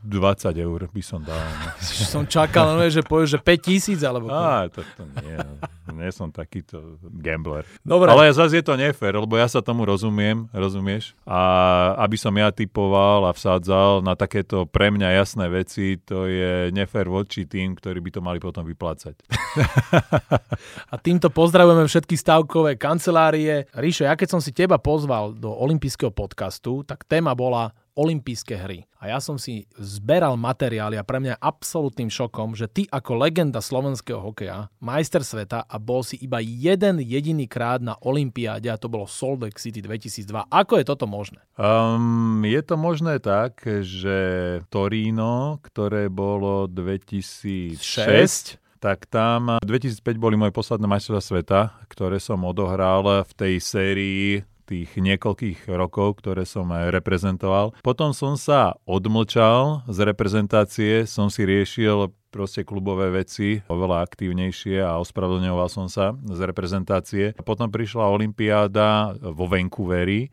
20 0.08 0.56
eur 0.56 0.88
by 0.88 1.04
som 1.04 1.21
som 1.22 1.30
dal. 1.30 1.46
Som 1.82 2.24
čakal, 2.26 2.78
no, 2.78 2.82
že 2.90 3.06
povieš, 3.06 3.38
že 3.38 3.40
5 3.40 3.62
tisíc 3.62 4.00
alebo... 4.02 4.30
Á, 4.34 4.68
to, 4.74 4.82
to 4.98 5.04
nie, 5.22 5.38
nie 5.94 6.10
som 6.10 6.34
takýto 6.34 6.98
gambler. 7.22 7.66
Dobre. 7.86 8.10
Ale 8.10 8.34
zase 8.34 8.60
je 8.60 8.66
to 8.66 8.74
nefér, 8.74 9.22
lebo 9.22 9.38
ja 9.38 9.46
sa 9.46 9.62
tomu 9.62 9.86
rozumiem, 9.86 10.50
rozumieš? 10.50 11.14
A 11.30 11.94
aby 12.02 12.18
som 12.18 12.34
ja 12.34 12.50
typoval 12.50 13.30
a 13.30 13.32
vsádzal 13.32 14.02
na 14.02 14.18
takéto 14.18 14.66
pre 14.66 14.90
mňa 14.90 15.22
jasné 15.22 15.46
veci, 15.48 16.02
to 16.02 16.26
je 16.26 16.74
nefér 16.74 17.06
voči 17.08 17.46
tým, 17.46 17.78
ktorí 17.78 18.02
by 18.02 18.12
to 18.18 18.22
mali 18.22 18.40
potom 18.42 18.66
vyplácať. 18.66 19.16
a 20.94 20.96
týmto 20.98 21.30
pozdravujeme 21.30 21.86
všetky 21.86 22.16
stavkové 22.18 22.76
kancelárie. 22.82 23.70
Ríšo, 23.78 24.10
ja 24.10 24.18
keď 24.18 24.38
som 24.38 24.42
si 24.42 24.52
teba 24.56 24.82
pozval 24.82 25.38
do 25.38 25.54
olympijského 25.54 26.10
podcastu, 26.10 26.82
tak 26.82 27.06
téma 27.06 27.38
bola 27.38 27.74
olympijské 27.96 28.56
hry. 28.56 28.88
A 29.02 29.12
ja 29.12 29.20
som 29.20 29.36
si 29.36 29.66
zberal 29.76 30.38
materiály 30.38 30.96
a 30.96 31.04
pre 31.04 31.18
mňa 31.18 31.36
je 31.36 31.44
absolútnym 31.44 32.10
šokom, 32.10 32.54
že 32.54 32.70
ty 32.70 32.86
ako 32.88 33.18
legenda 33.18 33.60
slovenského 33.60 34.22
hokeja, 34.22 34.70
majster 34.78 35.26
sveta 35.26 35.66
a 35.66 35.76
bol 35.82 36.06
si 36.06 36.22
iba 36.22 36.38
jeden 36.40 37.02
jediný 37.02 37.50
krát 37.50 37.82
na 37.82 37.98
olympiáde 38.06 38.70
a 38.70 38.78
to 38.78 38.88
bolo 38.88 39.10
Salt 39.10 39.42
Lake 39.42 39.58
City 39.58 39.82
2002. 39.82 40.48
Ako 40.48 40.78
je 40.80 40.86
toto 40.86 41.10
možné? 41.10 41.42
Um, 41.58 42.46
je 42.46 42.62
to 42.62 42.76
možné 42.78 43.18
tak, 43.18 43.64
že 43.82 44.18
Torino, 44.70 45.58
ktoré 45.66 46.08
bolo 46.08 46.70
2006, 46.70 48.62
6? 48.62 48.62
tak 48.82 49.06
tam 49.06 49.62
2005 49.62 50.18
boli 50.18 50.34
moje 50.34 50.50
posledné 50.50 50.90
majstrovstvá 50.90 51.22
sveta, 51.22 51.62
ktoré 51.86 52.18
som 52.18 52.42
odohral 52.42 53.26
v 53.26 53.32
tej 53.38 53.54
sérii 53.62 54.28
tých 54.72 54.96
niekoľkých 54.96 55.68
rokov, 55.68 56.24
ktoré 56.24 56.48
som 56.48 56.72
reprezentoval. 56.72 57.76
Potom 57.84 58.16
som 58.16 58.40
sa 58.40 58.80
odmlčal 58.88 59.84
z 59.92 59.98
reprezentácie, 60.08 61.04
som 61.04 61.28
si 61.28 61.44
riešil 61.44 62.08
proste 62.32 62.64
klubové 62.64 63.12
veci 63.12 63.60
oveľa 63.68 64.08
aktívnejšie 64.08 64.80
a 64.80 64.96
ospravedlňoval 65.04 65.68
som 65.68 65.92
sa 65.92 66.16
z 66.16 66.40
reprezentácie. 66.48 67.36
Potom 67.44 67.68
prišla 67.68 68.08
Olympiáda 68.08 69.20
vo 69.20 69.52
Vancouveri, 69.52 70.32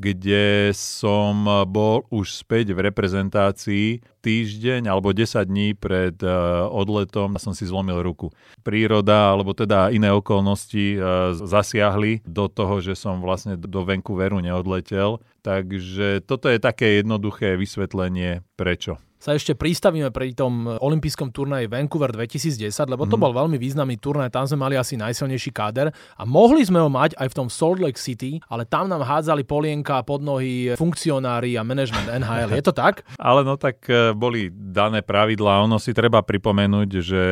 kde 0.00 0.72
som 0.72 1.44
bol 1.68 2.08
už 2.08 2.40
späť 2.40 2.72
v 2.72 2.88
reprezentácii 2.88 4.00
týždeň 4.24 4.88
alebo 4.88 5.12
10 5.12 5.44
dní 5.44 5.76
pred 5.76 6.16
e, 6.24 6.28
odletom 6.72 7.36
som 7.36 7.52
si 7.52 7.68
zlomil 7.68 8.00
ruku. 8.00 8.32
Príroda 8.64 9.36
alebo 9.36 9.52
teda 9.52 9.92
iné 9.92 10.08
okolnosti 10.08 10.96
e, 10.96 10.98
zasiahli 11.36 12.24
do 12.24 12.48
toho, 12.48 12.80
že 12.80 12.96
som 12.96 13.20
vlastne 13.20 13.60
do 13.60 13.84
Vancouveru 13.84 14.40
neodletel. 14.40 15.20
Takže 15.44 16.24
toto 16.24 16.48
je 16.48 16.56
také 16.56 17.04
jednoduché 17.04 17.60
vysvetlenie 17.60 18.40
prečo 18.56 18.96
sa 19.20 19.36
ešte 19.36 19.52
pristavíme 19.52 20.08
pri 20.08 20.32
tom 20.32 20.64
olympijskom 20.66 21.28
turnaji 21.28 21.68
Vancouver 21.68 22.08
2010, 22.08 22.72
lebo 22.88 23.04
to 23.04 23.20
mm. 23.20 23.22
bol 23.22 23.32
veľmi 23.36 23.60
významný 23.60 24.00
turnaj, 24.00 24.32
tam 24.32 24.48
sme 24.48 24.64
mali 24.64 24.74
asi 24.80 24.96
najsilnejší 24.96 25.52
káder 25.52 25.92
a 25.92 26.22
mohli 26.24 26.64
sme 26.64 26.80
ho 26.80 26.88
mať 26.88 27.20
aj 27.20 27.28
v 27.28 27.36
tom 27.36 27.48
Salt 27.52 27.84
Lake 27.84 28.00
City, 28.00 28.40
ale 28.48 28.64
tam 28.64 28.88
nám 28.88 29.04
hádzali 29.04 29.44
polienka 29.44 30.00
pod 30.08 30.24
nohy 30.24 30.72
funkcionári 30.80 31.60
a 31.60 31.62
management 31.62 32.08
NHL. 32.08 32.56
Je 32.56 32.64
to 32.64 32.72
tak? 32.72 33.04
ale 33.20 33.44
no 33.44 33.60
tak 33.60 33.84
e, 33.92 34.16
boli 34.16 34.48
dané 34.48 35.04
pravidlá. 35.04 35.60
Ono 35.68 35.76
si 35.76 35.92
treba 35.92 36.24
pripomenúť, 36.24 36.88
že 37.04 37.22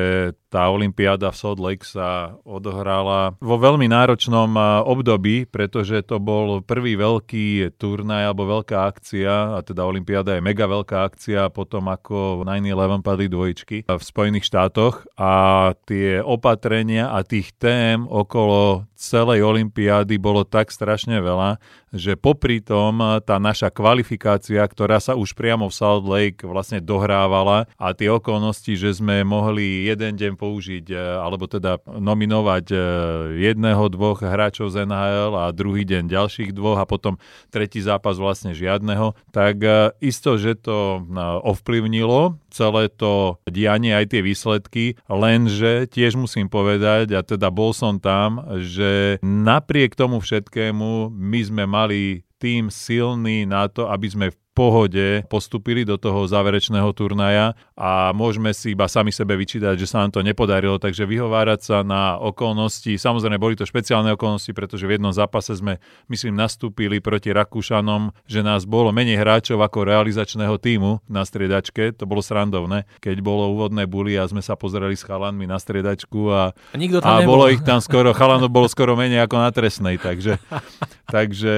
tá 0.48 0.64
olympiáda 0.72 1.28
v 1.28 1.36
Salt 1.36 1.60
Lake 1.60 1.84
sa 1.84 2.40
odohrala 2.42 3.36
vo 3.36 3.56
veľmi 3.60 3.84
náročnom 3.84 4.56
období, 4.88 5.44
pretože 5.44 6.00
to 6.08 6.16
bol 6.16 6.64
prvý 6.64 6.96
veľký 6.96 7.76
turnaj 7.76 8.32
alebo 8.32 8.48
veľká 8.58 8.88
akcia, 8.88 9.56
a 9.56 9.58
teda 9.60 9.84
olympiáda 9.84 10.40
je 10.40 10.42
mega 10.42 10.64
veľká 10.64 11.04
akcia, 11.12 11.52
potom, 11.52 11.92
ako 11.92 12.48
9-11 12.48 13.04
padli 13.04 13.28
dvojičky 13.28 13.76
v 13.84 14.02
Spojených 14.02 14.48
štátoch. 14.48 15.04
A 15.20 15.32
tie 15.84 16.24
opatrenia 16.24 17.12
a 17.12 17.20
tých 17.20 17.52
tém 17.60 18.08
okolo 18.08 18.88
celej 18.98 19.46
olympiády 19.46 20.18
bolo 20.18 20.42
tak 20.42 20.74
strašne 20.74 21.22
veľa, 21.22 21.60
že 21.94 22.18
popri 22.18 22.58
tom 22.58 22.98
tá 23.22 23.38
naša 23.38 23.70
kvalifikácia, 23.70 24.60
ktorá 24.60 24.98
sa 24.98 25.14
už 25.14 25.32
priamo 25.38 25.70
v 25.70 25.76
Salt 25.76 26.04
Lake 26.04 26.42
vlastne 26.42 26.82
dohrávala 26.82 27.70
a 27.78 27.94
tie 27.94 28.10
okolnosti, 28.10 28.74
že 28.74 28.98
sme 28.98 29.22
mohli 29.22 29.86
jeden 29.86 30.18
deň 30.18 30.32
použiť 30.38 30.94
e, 30.94 30.96
alebo 30.96 31.50
teda 31.50 31.82
nominovať 31.82 32.66
e, 32.70 32.76
jedného, 33.50 33.90
dvoch 33.90 34.22
hráčov 34.22 34.70
z 34.70 34.86
NHL 34.86 35.34
a 35.34 35.50
druhý 35.50 35.82
deň 35.82 36.06
ďalších 36.06 36.54
dvoch 36.54 36.78
a 36.78 36.86
potom 36.86 37.18
tretí 37.50 37.82
zápas 37.82 38.14
vlastne 38.14 38.54
žiadneho, 38.54 39.18
tak 39.34 39.58
e, 39.66 39.90
isto, 39.98 40.38
že 40.38 40.54
to 40.54 41.02
ovplyvnilo 41.42 42.38
celé 42.48 42.88
to 42.88 43.36
dianie, 43.44 43.92
aj 43.92 44.14
tie 44.14 44.22
výsledky, 44.24 44.84
lenže 45.10 45.90
tiež 45.90 46.16
musím 46.16 46.46
povedať, 46.46 47.12
a 47.12 47.20
teda 47.26 47.50
bol 47.52 47.74
som 47.74 47.98
tam, 47.98 48.42
že 48.62 49.20
napriek 49.22 49.98
tomu 49.98 50.22
všetkému 50.22 51.12
my 51.12 51.40
sme 51.44 51.64
mali 51.66 52.22
tým 52.38 52.70
silný 52.70 53.44
na 53.44 53.66
to, 53.66 53.90
aby 53.90 54.06
sme 54.06 54.26
v 54.30 54.38
pohode 54.58 55.22
postupili 55.30 55.86
do 55.86 55.94
toho 55.94 56.26
záverečného 56.26 56.90
turnaja 56.90 57.54
a 57.78 58.10
môžeme 58.10 58.50
si 58.50 58.74
iba 58.74 58.90
sami 58.90 59.14
sebe 59.14 59.38
vyčítať, 59.38 59.78
že 59.78 59.86
sa 59.86 60.02
nám 60.02 60.18
to 60.18 60.26
nepodarilo, 60.26 60.82
takže 60.82 61.06
vyhovárať 61.06 61.60
sa 61.62 61.76
na 61.86 62.18
okolnosti, 62.18 62.90
samozrejme 62.90 63.38
boli 63.38 63.54
to 63.54 63.62
špeciálne 63.62 64.10
okolnosti, 64.18 64.50
pretože 64.50 64.82
v 64.82 64.98
jednom 64.98 65.14
zápase 65.14 65.54
sme, 65.54 65.78
myslím, 66.10 66.34
nastúpili 66.34 66.98
proti 66.98 67.30
Rakúšanom, 67.30 68.10
že 68.26 68.42
nás 68.42 68.66
bolo 68.66 68.90
menej 68.90 69.22
hráčov 69.22 69.62
ako 69.62 69.86
realizačného 69.86 70.58
týmu 70.58 71.06
na 71.06 71.22
striedačke, 71.22 71.94
to 71.94 72.10
bolo 72.10 72.18
srandovné, 72.18 72.82
keď 72.98 73.22
bolo 73.22 73.54
úvodné 73.54 73.86
buly 73.86 74.18
a 74.18 74.26
sme 74.26 74.42
sa 74.42 74.58
pozerali 74.58 74.98
s 74.98 75.06
chalanmi 75.06 75.46
na 75.46 75.62
striedačku 75.62 76.34
a, 76.34 76.50
a, 76.50 76.74
nikto 76.74 76.98
tam 76.98 77.22
a 77.22 77.22
bolo 77.22 77.46
ich 77.46 77.62
tam 77.62 77.78
skoro, 77.78 78.10
chalanov 78.10 78.50
bolo 78.50 78.66
skoro 78.66 78.98
menej 78.98 79.22
ako 79.22 79.36
na 79.38 79.54
trestnej, 79.54 80.02
takže, 80.02 80.42
takže 81.14 81.54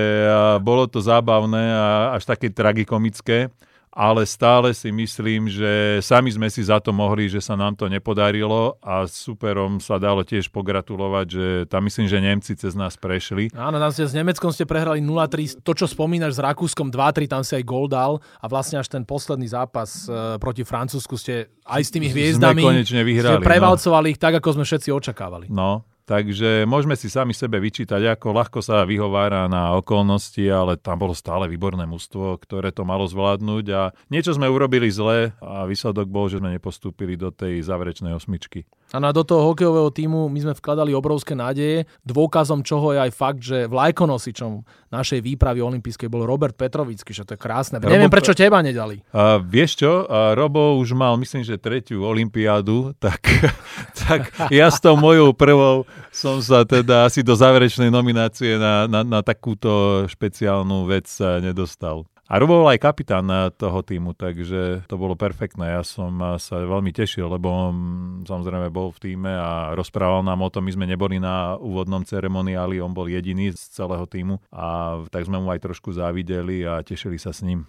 bolo 0.60 0.84
to 0.84 1.00
zábavné 1.00 1.64
a 1.72 1.86
až 2.20 2.28
také 2.28 2.52
tragikomické 2.90 3.50
ale 3.90 4.22
stále 4.22 4.70
si 4.70 4.86
myslím, 4.94 5.50
že 5.50 5.98
sami 5.98 6.30
sme 6.30 6.46
si 6.46 6.62
za 6.62 6.78
to 6.78 6.94
mohli, 6.94 7.26
že 7.26 7.42
sa 7.42 7.58
nám 7.58 7.74
to 7.74 7.90
nepodarilo 7.90 8.78
a 8.78 9.02
superom 9.02 9.82
sa 9.82 9.98
dalo 9.98 10.22
tiež 10.22 10.46
pogratulovať, 10.54 11.26
že 11.26 11.46
tam 11.66 11.90
myslím, 11.90 12.06
že 12.06 12.22
Nemci 12.22 12.54
cez 12.54 12.78
nás 12.78 12.94
prešli. 12.94 13.50
Áno, 13.50 13.82
nám 13.82 13.90
ste 13.90 14.06
s 14.06 14.14
Nemeckom 14.14 14.54
ste 14.54 14.62
prehrali 14.62 15.02
0-3, 15.02 15.66
to 15.66 15.74
čo 15.74 15.90
spomínaš 15.90 16.38
s 16.38 16.40
Rakúskom 16.40 16.86
2-3, 16.86 17.26
tam 17.26 17.42
si 17.42 17.58
aj 17.58 17.66
gol 17.66 17.90
dal 17.90 18.22
a 18.38 18.46
vlastne 18.46 18.78
až 18.78 18.86
ten 18.86 19.02
posledný 19.02 19.50
zápas 19.50 20.06
e, 20.06 20.38
proti 20.38 20.62
Francúzsku 20.62 21.18
ste 21.18 21.50
aj 21.66 21.82
s 21.82 21.90
tými 21.90 22.14
hviezdami 22.14 22.62
sme 22.62 22.70
konečne 22.70 23.02
vyhrali, 23.02 23.42
ste 23.42 23.50
prevalcovali 23.50 24.06
no. 24.06 24.12
ich 24.14 24.22
tak, 24.22 24.38
ako 24.38 24.54
sme 24.54 24.64
všetci 24.70 24.88
očakávali. 24.94 25.50
No, 25.50 25.82
Takže 26.10 26.66
môžeme 26.66 26.98
si 26.98 27.06
sami 27.06 27.30
sebe 27.30 27.62
vyčítať, 27.62 28.02
ako 28.02 28.34
ľahko 28.34 28.58
sa 28.58 28.82
vyhovára 28.82 29.46
na 29.46 29.78
okolnosti, 29.78 30.42
ale 30.42 30.74
tam 30.74 30.98
bolo 30.98 31.14
stále 31.14 31.46
výborné 31.46 31.86
mužstvo, 31.86 32.34
ktoré 32.42 32.74
to 32.74 32.82
malo 32.82 33.06
zvládnuť 33.06 33.64
a 33.70 33.94
niečo 34.10 34.34
sme 34.34 34.50
urobili 34.50 34.90
zle 34.90 35.30
a 35.38 35.70
výsledok 35.70 36.10
bol, 36.10 36.26
že 36.26 36.42
sme 36.42 36.58
nepostúpili 36.58 37.14
do 37.14 37.30
tej 37.30 37.62
záverečnej 37.62 38.10
osmičky. 38.10 38.66
A 38.90 38.98
na 38.98 39.14
do 39.14 39.22
toho 39.22 39.54
hokejového 39.54 39.94
týmu 39.94 40.26
my 40.26 40.38
sme 40.50 40.54
vkladali 40.58 40.90
obrovské 40.90 41.38
nádeje. 41.38 41.86
Dôkazom 42.02 42.66
čoho 42.66 42.90
je 42.90 42.98
aj 43.06 43.12
fakt, 43.14 43.40
že 43.46 43.70
vlajkonosičom 43.70 44.66
našej 44.90 45.22
výpravy 45.22 45.62
olympijskej 45.62 46.10
bol 46.10 46.26
Robert 46.26 46.58
Petrovický, 46.58 47.14
že 47.14 47.22
to 47.22 47.38
je 47.38 47.40
krásne. 47.40 47.78
Robo... 47.78 47.86
Neviem, 47.86 48.10
prečo 48.10 48.34
teba 48.34 48.58
nedali. 48.58 48.98
Uh, 49.14 49.38
vieš 49.38 49.86
čo, 49.86 50.10
uh, 50.10 50.34
Robo 50.34 50.74
už 50.82 50.98
mal, 50.98 51.14
myslím, 51.22 51.46
že 51.46 51.54
tretiu 51.54 52.02
olympiádu, 52.02 52.90
tak, 52.98 53.22
tak 54.02 54.34
ja 54.50 54.66
s 54.66 54.82
tou 54.82 54.98
mojou 54.98 55.30
prvou 55.38 55.86
som 56.10 56.42
sa 56.42 56.66
teda 56.66 57.06
asi 57.06 57.22
do 57.22 57.38
záverečnej 57.38 57.94
nominácie 57.94 58.58
na, 58.58 58.90
na, 58.90 59.06
na 59.06 59.20
takúto 59.22 60.02
špeciálnu 60.10 60.90
vec 60.90 61.06
nedostal. 61.38 62.10
A 62.30 62.38
Robo 62.38 62.62
bol 62.62 62.70
aj 62.70 62.78
kapitán 62.78 63.26
toho 63.58 63.82
týmu, 63.82 64.14
takže 64.14 64.86
to 64.86 64.94
bolo 64.94 65.18
perfektné. 65.18 65.74
Ja 65.74 65.82
som 65.82 66.14
sa 66.38 66.62
veľmi 66.62 66.94
tešil, 66.94 67.26
lebo 67.26 67.50
on 67.50 67.74
samozrejme 68.22 68.70
bol 68.70 68.94
v 68.94 69.02
týme 69.02 69.34
a 69.34 69.74
rozprával 69.74 70.22
nám 70.22 70.38
o 70.38 70.46
tom. 70.46 70.62
My 70.62 70.70
sme 70.70 70.86
neboli 70.86 71.18
na 71.18 71.58
úvodnom 71.58 72.06
ceremoniáli, 72.06 72.78
on 72.78 72.94
bol 72.94 73.10
jediný 73.10 73.50
z 73.50 73.74
celého 73.74 74.06
týmu 74.06 74.38
a 74.54 75.02
tak 75.10 75.26
sme 75.26 75.42
mu 75.42 75.50
aj 75.50 75.58
trošku 75.58 75.90
závideli 75.90 76.62
a 76.62 76.86
tešili 76.86 77.18
sa 77.18 77.34
s 77.34 77.42
ním. 77.42 77.66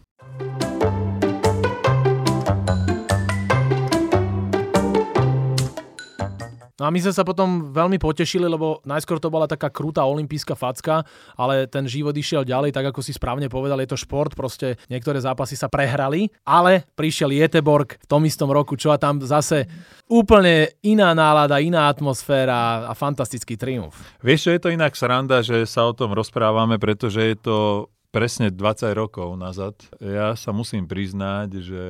No 6.81 6.89
a 6.89 6.93
my 6.93 6.97
sme 6.97 7.13
sa 7.13 7.21
potom 7.21 7.69
veľmi 7.69 8.01
potešili, 8.01 8.49
lebo 8.49 8.81
najskôr 8.89 9.21
to 9.21 9.29
bola 9.29 9.45
taká 9.45 9.69
krutá 9.69 10.01
olimpijská 10.01 10.57
facka, 10.57 11.05
ale 11.37 11.69
ten 11.69 11.85
život 11.85 12.17
išiel 12.17 12.41
ďalej, 12.41 12.73
tak 12.73 12.89
ako 12.89 13.05
si 13.05 13.13
správne 13.13 13.45
povedal, 13.53 13.77
je 13.85 13.93
to 13.93 14.01
šport, 14.01 14.33
proste 14.33 14.81
niektoré 14.89 15.21
zápasy 15.21 15.53
sa 15.53 15.69
prehrali, 15.69 16.33
ale 16.41 16.89
prišiel 16.97 17.29
Jeteborg 17.37 18.01
v 18.01 18.09
tom 18.09 18.25
istom 18.25 18.49
roku, 18.49 18.73
čo 18.73 18.89
a 18.89 18.97
tam 18.97 19.21
zase 19.21 19.69
úplne 20.09 20.73
iná 20.81 21.13
nálada, 21.13 21.61
iná 21.61 21.85
atmosféra 21.85 22.89
a 22.89 22.97
fantastický 22.97 23.61
triumf. 23.61 24.17
Vieš, 24.25 24.49
čo 24.49 24.51
je 24.57 24.61
to 24.65 24.73
inak 24.73 24.97
sranda, 24.97 25.45
že 25.45 25.69
sa 25.69 25.85
o 25.85 25.93
tom 25.93 26.17
rozprávame, 26.17 26.81
pretože 26.81 27.21
je 27.21 27.37
to 27.37 27.57
presne 28.11 28.51
20 28.51 28.91
rokov 28.91 29.39
nazad. 29.39 29.73
Ja 30.03 30.35
sa 30.35 30.51
musím 30.51 30.85
priznať, 30.85 31.49
že 31.63 31.83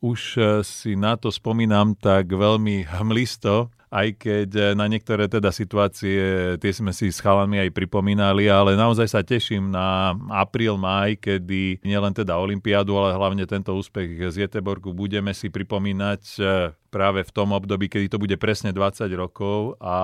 už 0.00 0.20
si 0.64 0.98
na 0.98 1.16
to 1.16 1.32
spomínam 1.32 1.96
tak 1.96 2.28
veľmi 2.28 2.88
hmlisto, 2.88 3.72
aj 3.90 4.08
keď 4.18 4.48
eh, 4.54 4.66
na 4.74 4.86
niektoré 4.90 5.30
teda 5.30 5.54
situácie, 5.54 6.54
tie 6.58 6.72
sme 6.74 6.90
si 6.90 7.10
s 7.10 7.22
chalami 7.22 7.62
aj 7.62 7.70
pripomínali, 7.72 8.50
ale 8.50 8.74
naozaj 8.74 9.08
sa 9.08 9.20
teším 9.22 9.70
na 9.70 10.14
apríl, 10.34 10.74
maj, 10.76 11.16
kedy 11.16 11.80
nielen 11.86 12.12
teda 12.12 12.36
Olympiádu, 12.36 12.98
ale 12.98 13.14
hlavne 13.14 13.46
tento 13.46 13.72
úspech 13.72 14.34
z 14.34 14.46
Jeteborgu 14.46 14.90
budeme 14.90 15.30
si 15.32 15.48
pripomínať 15.48 16.22
eh, 16.42 16.74
práve 16.96 17.20
v 17.28 17.34
tom 17.34 17.52
období, 17.52 17.92
kedy 17.92 18.08
to 18.08 18.16
bude 18.16 18.32
presne 18.40 18.72
20 18.72 19.04
rokov 19.20 19.76
a, 19.84 19.98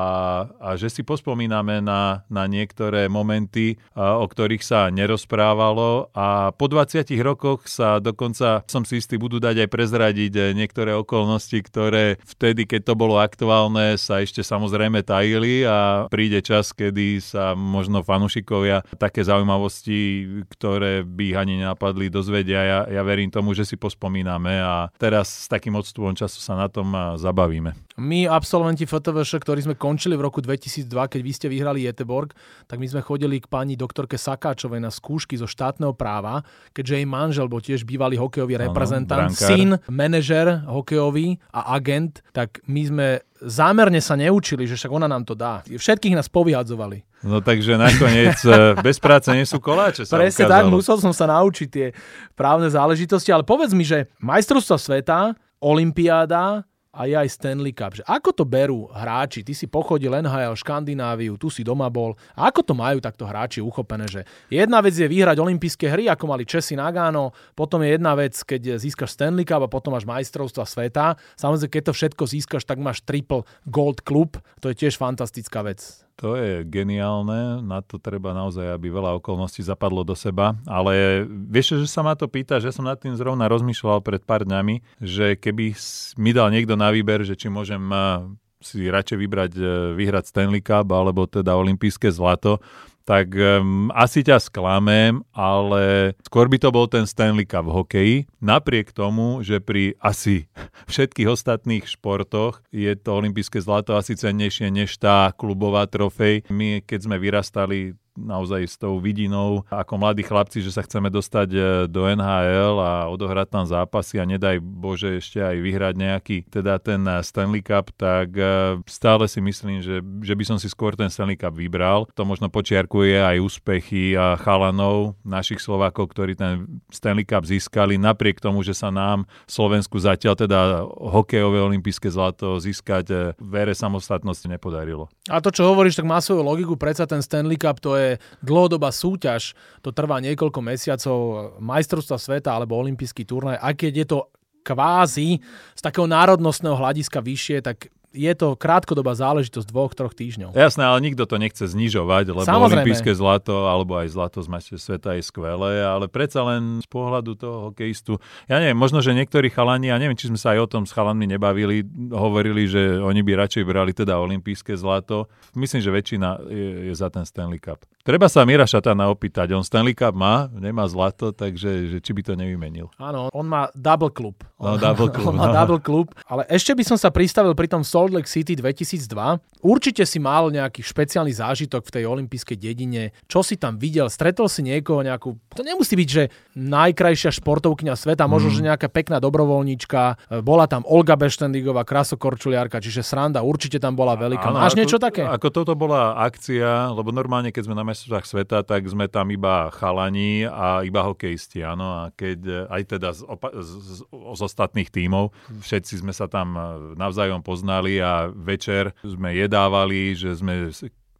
a 0.60 0.76
že 0.76 0.92
si 0.92 1.00
pospomíname 1.00 1.80
na, 1.80 2.28
na 2.28 2.44
niektoré 2.44 3.08
momenty, 3.08 3.80
a, 3.96 4.20
o 4.20 4.28
ktorých 4.28 4.60
sa 4.60 4.92
nerozprávalo 4.92 6.12
a 6.12 6.52
po 6.52 6.68
20 6.68 7.08
rokoch 7.24 7.64
sa 7.64 7.96
dokonca, 7.96 8.60
som 8.68 8.84
si 8.84 9.00
istý, 9.00 9.16
budú 9.16 9.40
dať 9.40 9.64
aj 9.64 9.68
prezradiť 9.82 10.32
eh, 10.36 10.44
niektoré 10.52 10.92
okolnosti, 10.92 11.56
ktoré 11.56 12.20
vtedy, 12.22 12.68
keď 12.68 12.92
to 12.92 12.94
bolo 12.94 13.16
aktuálne, 13.16 13.96
sa 13.96 14.20
ešte 14.20 14.44
samozrejme 14.44 15.00
tajili 15.00 15.64
a 15.64 16.06
príde 16.12 16.44
čas, 16.44 16.76
kedy 16.76 17.24
sa 17.24 17.56
možno 17.56 18.04
fanušikovia 18.04 18.84
také 19.00 19.24
zaujímavosti, 19.24 20.28
ktoré 20.52 21.02
by 21.02 21.40
ani 21.40 21.64
nenapadli, 21.64 22.12
dozvedia. 22.12 22.60
Ja, 22.62 22.78
ja 22.86 23.02
verím 23.02 23.32
tomu, 23.32 23.56
že 23.56 23.64
si 23.64 23.80
pospomíname 23.80 24.60
a 24.60 24.92
teraz 25.00 25.46
s 25.46 25.46
takým 25.48 25.72
odstupom 25.72 26.12
času 26.12 26.36
sa 26.36 26.52
na 26.52 26.68
to 26.68 26.82
tom 26.82 26.90
zabavíme. 27.16 27.70
My, 28.00 28.26
absolventi 28.26 28.88
FTVŠ, 28.88 29.38
ktorí 29.38 29.60
sme 29.62 29.76
končili 29.78 30.18
v 30.18 30.26
roku 30.26 30.40
2002, 30.42 30.88
keď 30.88 31.20
vy 31.20 31.32
ste 31.32 31.46
vyhrali 31.46 31.84
Jeteborg, 31.86 32.34
tak 32.66 32.80
my 32.82 32.88
sme 32.88 33.04
chodili 33.04 33.38
k 33.38 33.46
pani 33.46 33.76
doktorke 33.78 34.18
Sakáčovej 34.18 34.80
na 34.82 34.90
skúšky 34.90 35.38
zo 35.38 35.46
štátneho 35.46 35.92
práva, 35.94 36.42
keďže 36.72 36.98
jej 36.98 37.06
manžel 37.06 37.46
bol 37.46 37.60
tiež 37.60 37.84
bývalý 37.84 38.16
hokejový 38.16 38.56
ano, 38.58 38.72
reprezentant, 38.72 39.30
brankár. 39.30 39.48
syn, 39.54 39.71
manažer 39.86 40.64
hokejový 40.66 41.38
a 41.52 41.76
agent, 41.76 42.24
tak 42.32 42.60
my 42.66 42.82
sme 42.86 43.06
zámerne 43.42 43.98
sa 43.98 44.14
neučili, 44.14 44.66
že 44.66 44.78
však 44.78 44.92
ona 44.92 45.10
nám 45.10 45.26
to 45.26 45.34
dá. 45.34 45.62
Všetkých 45.66 46.14
nás 46.14 46.30
povyhadzovali. 46.30 47.02
No 47.22 47.38
takže 47.38 47.78
nakoniec 47.78 48.38
e, 48.42 48.74
bez 48.82 48.98
práce 48.98 49.30
nie 49.30 49.46
sú 49.46 49.62
koláče. 49.62 50.06
Presne 50.10 50.50
tak, 50.50 50.66
musel 50.66 50.98
som 50.98 51.14
sa 51.14 51.30
naučiť 51.30 51.68
tie 51.70 51.86
právne 52.34 52.66
záležitosti, 52.66 53.30
ale 53.30 53.46
povedz 53.46 53.74
mi, 53.74 53.86
že 53.86 54.10
majstrovstva 54.18 54.76
sveta, 54.78 55.18
Olympiáda, 55.62 56.66
a 56.92 57.08
je 57.08 57.16
aj 57.16 57.28
Stanley 57.32 57.72
Cup. 57.72 57.96
Že 57.96 58.04
ako 58.04 58.30
to 58.36 58.44
berú 58.44 58.84
hráči? 58.92 59.40
Ty 59.40 59.56
si 59.56 59.64
pochodil 59.64 60.12
NHL, 60.12 60.52
Škandináviu, 60.52 61.40
tu 61.40 61.48
si 61.48 61.64
doma 61.64 61.88
bol. 61.88 62.12
A 62.36 62.52
ako 62.52 62.60
to 62.60 62.74
majú 62.76 63.00
takto 63.00 63.24
hráči 63.24 63.64
uchopené? 63.64 64.04
Že 64.04 64.28
jedna 64.52 64.84
vec 64.84 64.92
je 64.92 65.08
vyhrať 65.08 65.40
olympijské 65.40 65.88
hry, 65.88 66.12
ako 66.12 66.28
mali 66.28 66.44
Česi 66.44 66.76
Nagano, 66.76 67.32
potom 67.56 67.80
je 67.80 67.96
jedna 67.96 68.12
vec, 68.12 68.36
keď 68.36 68.76
získaš 68.76 69.16
Stanley 69.16 69.48
Cup 69.48 69.64
a 69.64 69.72
potom 69.72 69.96
máš 69.96 70.04
majstrovstva 70.04 70.68
sveta. 70.68 71.16
Samozrejme, 71.40 71.72
keď 71.72 71.82
to 71.88 71.92
všetko 71.96 72.22
získaš, 72.28 72.68
tak 72.68 72.76
máš 72.76 73.00
triple 73.00 73.48
gold 73.64 74.04
club. 74.04 74.36
To 74.60 74.68
je 74.68 74.76
tiež 74.76 75.00
fantastická 75.00 75.64
vec. 75.64 76.04
To 76.20 76.36
je 76.36 76.62
geniálne, 76.68 77.64
na 77.64 77.80
to 77.80 77.96
treba 77.96 78.36
naozaj, 78.36 78.76
aby 78.76 78.92
veľa 78.92 79.16
okolností 79.16 79.64
zapadlo 79.64 80.04
do 80.04 80.12
seba, 80.12 80.52
ale 80.68 81.24
vieš, 81.26 81.80
že 81.80 81.88
sa 81.88 82.04
ma 82.04 82.12
to 82.12 82.28
pýta, 82.28 82.60
že 82.60 82.68
som 82.68 82.84
nad 82.84 83.00
tým 83.00 83.16
zrovna 83.16 83.48
rozmýšľal 83.48 84.04
pred 84.04 84.20
pár 84.20 84.44
dňami, 84.44 85.00
že 85.00 85.40
keby 85.40 85.72
mi 86.20 86.30
dal 86.36 86.52
niekto 86.52 86.76
na 86.76 86.92
výber, 86.92 87.24
že 87.24 87.32
či 87.32 87.48
môžem 87.48 87.80
eh, 87.88 88.28
si 88.60 88.86
radšej 88.86 89.18
vybrať 89.18 89.52
eh, 89.56 89.66
vyhrať 89.96 90.24
Stanley 90.28 90.60
Cup 90.60 90.92
alebo 90.92 91.24
teda 91.24 91.56
olympijské 91.56 92.12
zlato, 92.12 92.60
tak 93.02 93.34
um, 93.34 93.90
asi 93.94 94.22
ťa 94.22 94.38
sklamem, 94.38 95.22
ale 95.34 96.14
skôr 96.26 96.46
by 96.46 96.58
to 96.58 96.68
bol 96.70 96.86
ten 96.86 97.06
Stanley 97.06 97.46
Cup 97.46 97.66
v 97.66 97.76
hokeji. 97.76 98.16
Napriek 98.38 98.94
tomu, 98.94 99.42
že 99.42 99.58
pri 99.58 99.94
asi 99.98 100.46
všetkých 100.92 101.28
ostatných 101.30 101.84
športoch 101.86 102.62
je 102.70 102.90
to 102.98 103.10
olympijské 103.14 103.58
zlato 103.62 103.94
asi 103.94 104.14
cennejšie 104.18 104.70
než 104.70 104.98
tá 104.98 105.30
klubová 105.34 105.86
trofej. 105.86 106.46
My, 106.50 106.82
keď 106.82 107.10
sme 107.10 107.16
vyrastali, 107.18 107.94
naozaj 108.16 108.68
s 108.68 108.76
tou 108.76 109.00
vidinou 109.00 109.64
ako 109.72 109.96
mladí 109.96 110.24
chlapci, 110.24 110.60
že 110.60 110.72
sa 110.72 110.84
chceme 110.84 111.08
dostať 111.08 111.48
e, 111.52 111.60
do 111.88 112.04
NHL 112.04 112.76
a 112.80 113.08
odohrať 113.08 113.48
tam 113.48 113.64
zápasy 113.64 114.20
a 114.20 114.28
nedaj 114.28 114.60
Bože 114.60 115.16
ešte 115.16 115.40
aj 115.40 115.56
vyhrať 115.60 115.94
nejaký, 115.96 116.36
teda 116.52 116.76
ten 116.76 117.00
e, 117.08 117.24
Stanley 117.24 117.64
Cup, 117.64 117.88
tak 117.96 118.36
e, 118.36 118.78
stále 118.84 119.24
si 119.28 119.40
myslím, 119.40 119.80
že, 119.80 120.04
že 120.20 120.34
by 120.36 120.44
som 120.44 120.56
si 120.60 120.68
skôr 120.68 120.92
ten 120.92 121.08
Stanley 121.08 121.40
Cup 121.40 121.56
vybral. 121.56 122.04
To 122.12 122.28
možno 122.28 122.52
počiarkuje 122.52 123.16
aj 123.16 123.36
úspechy 123.40 124.12
a 124.12 124.36
chalanov, 124.36 125.16
našich 125.24 125.60
Slovákov, 125.64 126.12
ktorí 126.12 126.36
ten 126.36 126.84
Stanley 126.92 127.24
Cup 127.24 127.48
získali, 127.48 127.96
napriek 127.96 128.44
tomu, 128.44 128.60
že 128.60 128.76
sa 128.76 128.92
nám 128.92 129.24
Slovensku 129.48 129.96
zatiaľ 129.96 130.34
teda 130.36 130.60
hokejové 130.88 131.64
olympijské 131.64 132.12
zlato 132.12 132.60
získať 132.60 133.36
v 133.40 133.52
ére 133.56 133.72
samostatnosti 133.72 134.44
nepodarilo. 134.44 135.08
A 135.32 135.40
to, 135.40 135.48
čo 135.48 135.72
hovoríš, 135.72 135.96
tak 135.96 136.08
má 136.08 136.20
svoju 136.20 136.44
logiku, 136.44 136.74
predsa 136.76 137.08
ten 137.08 137.24
Stanley 137.24 137.56
Cup 137.56 137.80
to 137.80 137.96
je 137.96 138.01
je 138.02 138.20
dlhodobá 138.42 138.90
súťaž, 138.90 139.54
to 139.80 139.94
trvá 139.94 140.18
niekoľko 140.18 140.58
mesiacov, 140.58 141.16
majstrovstva 141.62 142.18
sveta 142.18 142.50
alebo 142.50 142.78
olimpijský 142.82 143.22
turnaj, 143.22 143.62
aj 143.62 143.74
keď 143.78 143.92
je 144.02 144.06
to 144.10 144.18
kvázi 144.62 145.42
z 145.74 145.80
takého 145.82 146.06
národnostného 146.06 146.78
hľadiska 146.78 147.18
vyššie, 147.22 147.58
tak 147.62 147.90
je 148.12 148.32
to 148.36 148.54
krátkodobá 148.54 149.16
záležitosť 149.16 149.66
dvoch, 149.68 149.92
troch 149.96 150.12
týždňov. 150.12 150.52
Jasné, 150.52 150.84
ale 150.84 151.00
nikto 151.00 151.24
to 151.24 151.40
nechce 151.40 151.64
znižovať, 151.64 152.36
lebo 152.36 152.44
Samozrejme. 152.44 152.84
olympijské 152.84 153.12
zlato 153.16 153.66
alebo 153.66 153.96
aj 153.96 154.12
zlato 154.12 154.38
z 154.44 154.48
majstrovstiev 154.52 154.80
sveta 154.80 155.16
je 155.16 155.22
skvelé, 155.24 155.80
ale 155.80 156.06
predsa 156.06 156.44
len 156.44 156.84
z 156.84 156.88
pohľadu 156.88 157.34
toho 157.34 157.72
hokejistu, 157.72 158.20
ja 158.46 158.60
neviem, 158.60 158.76
možno, 158.76 159.00
že 159.00 159.16
niektorí 159.16 159.48
chalani, 159.48 159.88
ja 159.88 159.96
neviem, 159.96 160.16
či 160.16 160.28
sme 160.28 160.38
sa 160.38 160.52
aj 160.52 160.60
o 160.64 160.68
tom 160.68 160.84
s 160.84 160.92
chalanmi 160.92 161.24
nebavili, 161.24 161.82
hovorili, 162.12 162.68
že 162.68 163.00
oni 163.00 163.24
by 163.24 163.32
radšej 163.48 163.64
brali 163.64 163.96
teda 163.96 164.20
olympijské 164.20 164.76
zlato. 164.76 165.26
Myslím, 165.56 165.80
že 165.80 165.90
väčšina 165.90 166.28
je, 166.46 166.92
je 166.92 166.94
za 166.94 167.08
ten 167.08 167.24
Stanley 167.24 167.58
Cup. 167.58 167.82
Treba 168.02 168.26
sa 168.26 168.42
Mira 168.42 168.66
Šatana 168.66 169.06
opýtať, 169.14 169.54
on 169.54 169.62
Stanley 169.62 169.94
Cup 169.94 170.18
má, 170.18 170.50
nemá 170.50 170.90
zlato, 170.90 171.30
takže 171.30 171.86
že 171.86 171.98
či 172.02 172.10
by 172.10 172.22
to 172.26 172.32
nevymenil. 172.34 172.90
Áno, 172.98 173.30
on 173.30 173.46
má 173.46 173.70
double 173.78 174.10
klub. 174.10 174.42
No, 174.58 174.74
double 174.74 175.06
klub. 175.14 175.26
on 175.30 175.38
má 175.38 175.48
no. 175.48 175.54
double 175.54 175.78
klub, 175.78 176.10
ale 176.26 176.42
ešte 176.50 176.74
by 176.74 176.82
som 176.82 176.98
sa 176.98 177.14
pristavil 177.14 177.54
pri 177.54 177.70
tom 177.70 177.86
Salt 178.02 178.18
Lake 178.18 178.26
City 178.26 178.58
2002. 178.58 179.62
Určite 179.62 180.02
si 180.02 180.18
mal 180.18 180.50
nejaký 180.50 180.82
špeciálny 180.82 181.30
zážitok 181.38 181.86
v 181.86 181.94
tej 181.94 182.04
olympijskej 182.10 182.58
dedine. 182.58 183.14
Čo 183.30 183.46
si 183.46 183.54
tam 183.54 183.78
videl? 183.78 184.10
Stretol 184.10 184.50
si 184.50 184.66
niekoho 184.66 185.06
nejakú... 185.06 185.38
To 185.54 185.62
nemusí 185.62 185.94
byť, 185.94 186.08
že 186.10 186.34
najkrajšia 186.58 187.30
športovkňa 187.38 187.94
sveta, 187.94 188.26
možno, 188.26 188.50
mm. 188.50 188.56
že 188.58 188.66
nejaká 188.66 188.90
pekná 188.90 189.22
dobrovoľníčka. 189.22 190.34
Bola 190.42 190.66
tam 190.66 190.82
Olga 190.82 191.14
Beštendigová, 191.14 191.86
krasokorčuliarka, 191.86 192.82
čiže 192.82 193.06
sranda 193.06 193.46
určite 193.46 193.78
tam 193.78 193.94
bola 193.94 194.18
veľká. 194.18 194.50
Máš 194.50 194.74
niečo 194.74 194.98
také? 194.98 195.22
Ako 195.22 195.54
toto 195.54 195.78
bola 195.78 196.18
akcia, 196.26 196.90
lebo 196.90 197.14
normálne, 197.14 197.54
keď 197.54 197.70
sme 197.70 197.78
na 197.78 197.86
majstrovstvách 197.86 198.26
sveta, 198.26 198.66
tak 198.66 198.82
sme 198.90 199.06
tam 199.06 199.30
iba 199.30 199.70
chalani 199.70 200.42
a 200.42 200.82
iba 200.82 201.06
hokejisti, 201.06 201.62
áno. 201.62 202.02
A 202.02 202.10
keď 202.10 202.66
aj 202.66 202.82
teda 202.98 203.14
z, 203.14 203.22
opa- 203.30 203.54
z, 203.54 203.70
z, 203.78 203.98
z 204.10 204.40
ostatných 204.42 204.90
tímov, 204.90 205.30
všetci 205.62 206.02
sme 206.02 206.10
sa 206.10 206.26
tam 206.26 206.58
navzájom 206.98 207.46
poznali 207.46 207.91
a 207.98 208.30
večer 208.32 208.96
sme 209.02 209.34
jedávali, 209.36 210.16
že 210.16 210.38
sme 210.38 210.70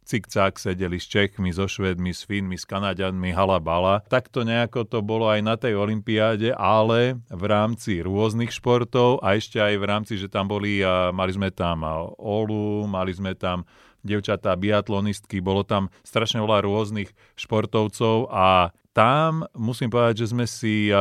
cik-cak 0.03 0.59
sedeli 0.59 0.99
s 0.99 1.07
Čechmi, 1.07 1.49
so 1.55 1.65
Švedmi, 1.65 2.11
s 2.11 2.27
Finmi, 2.27 2.59
s 2.59 2.67
Kanadianmi, 2.67 3.31
halabala. 3.31 4.03
Takto 4.11 4.43
nejako 4.43 4.83
to 4.83 4.99
bolo 4.99 5.31
aj 5.31 5.41
na 5.41 5.55
tej 5.55 5.79
olympiáde, 5.79 6.51
ale 6.53 7.23
v 7.31 7.43
rámci 7.47 8.03
rôznych 8.03 8.51
športov 8.51 9.23
a 9.23 9.39
ešte 9.39 9.63
aj 9.63 9.73
v 9.79 9.85
rámci, 9.87 10.13
že 10.19 10.27
tam 10.27 10.51
boli, 10.51 10.83
a 10.83 11.15
mali 11.15 11.31
sme 11.31 11.49
tam 11.49 11.87
Olu, 12.19 12.83
mali 12.85 13.15
sme 13.15 13.33
tam 13.33 13.63
devčatá 14.03 14.59
biatlonistky, 14.59 15.39
bolo 15.39 15.63
tam 15.63 15.87
strašne 16.03 16.43
veľa 16.43 16.67
rôznych 16.67 17.09
športovcov 17.39 18.27
a 18.27 18.75
tam 18.91 19.47
musím 19.55 19.89
povedať, 19.89 20.27
že 20.27 20.35
sme 20.35 20.45
si 20.45 20.91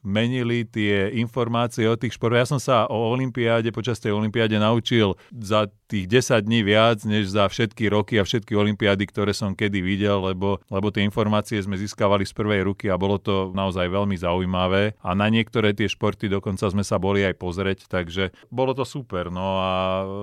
menili 0.00 0.64
tie 0.64 1.12
informácie 1.16 1.84
o 1.88 1.96
tých 1.96 2.16
športoch. 2.16 2.40
Ja 2.40 2.48
som 2.48 2.60
sa 2.60 2.88
o 2.88 3.12
olympiáde, 3.12 3.68
počas 3.72 4.00
tej 4.00 4.16
olympiáde 4.16 4.56
naučil 4.56 5.16
za 5.32 5.68
tých 5.90 6.06
10 6.06 6.46
dní 6.46 6.62
viac, 6.62 7.02
než 7.02 7.34
za 7.34 7.50
všetky 7.50 7.90
roky 7.90 8.14
a 8.16 8.22
všetky 8.22 8.54
olympiády, 8.54 9.10
ktoré 9.10 9.34
som 9.34 9.58
kedy 9.58 9.82
videl, 9.82 10.22
lebo, 10.22 10.62
lebo 10.70 10.94
tie 10.94 11.02
informácie 11.02 11.58
sme 11.58 11.74
získavali 11.74 12.22
z 12.22 12.30
prvej 12.30 12.62
ruky 12.62 12.86
a 12.86 12.94
bolo 12.94 13.18
to 13.18 13.50
naozaj 13.50 13.90
veľmi 13.90 14.14
zaujímavé. 14.14 14.94
A 15.02 15.18
na 15.18 15.26
niektoré 15.26 15.74
tie 15.74 15.90
športy 15.90 16.30
dokonca 16.30 16.70
sme 16.70 16.86
sa 16.86 17.02
boli 17.02 17.26
aj 17.26 17.34
pozrieť, 17.34 17.90
takže 17.90 18.30
bolo 18.54 18.70
to 18.70 18.86
super. 18.86 19.34
No 19.34 19.58
a 19.58 19.72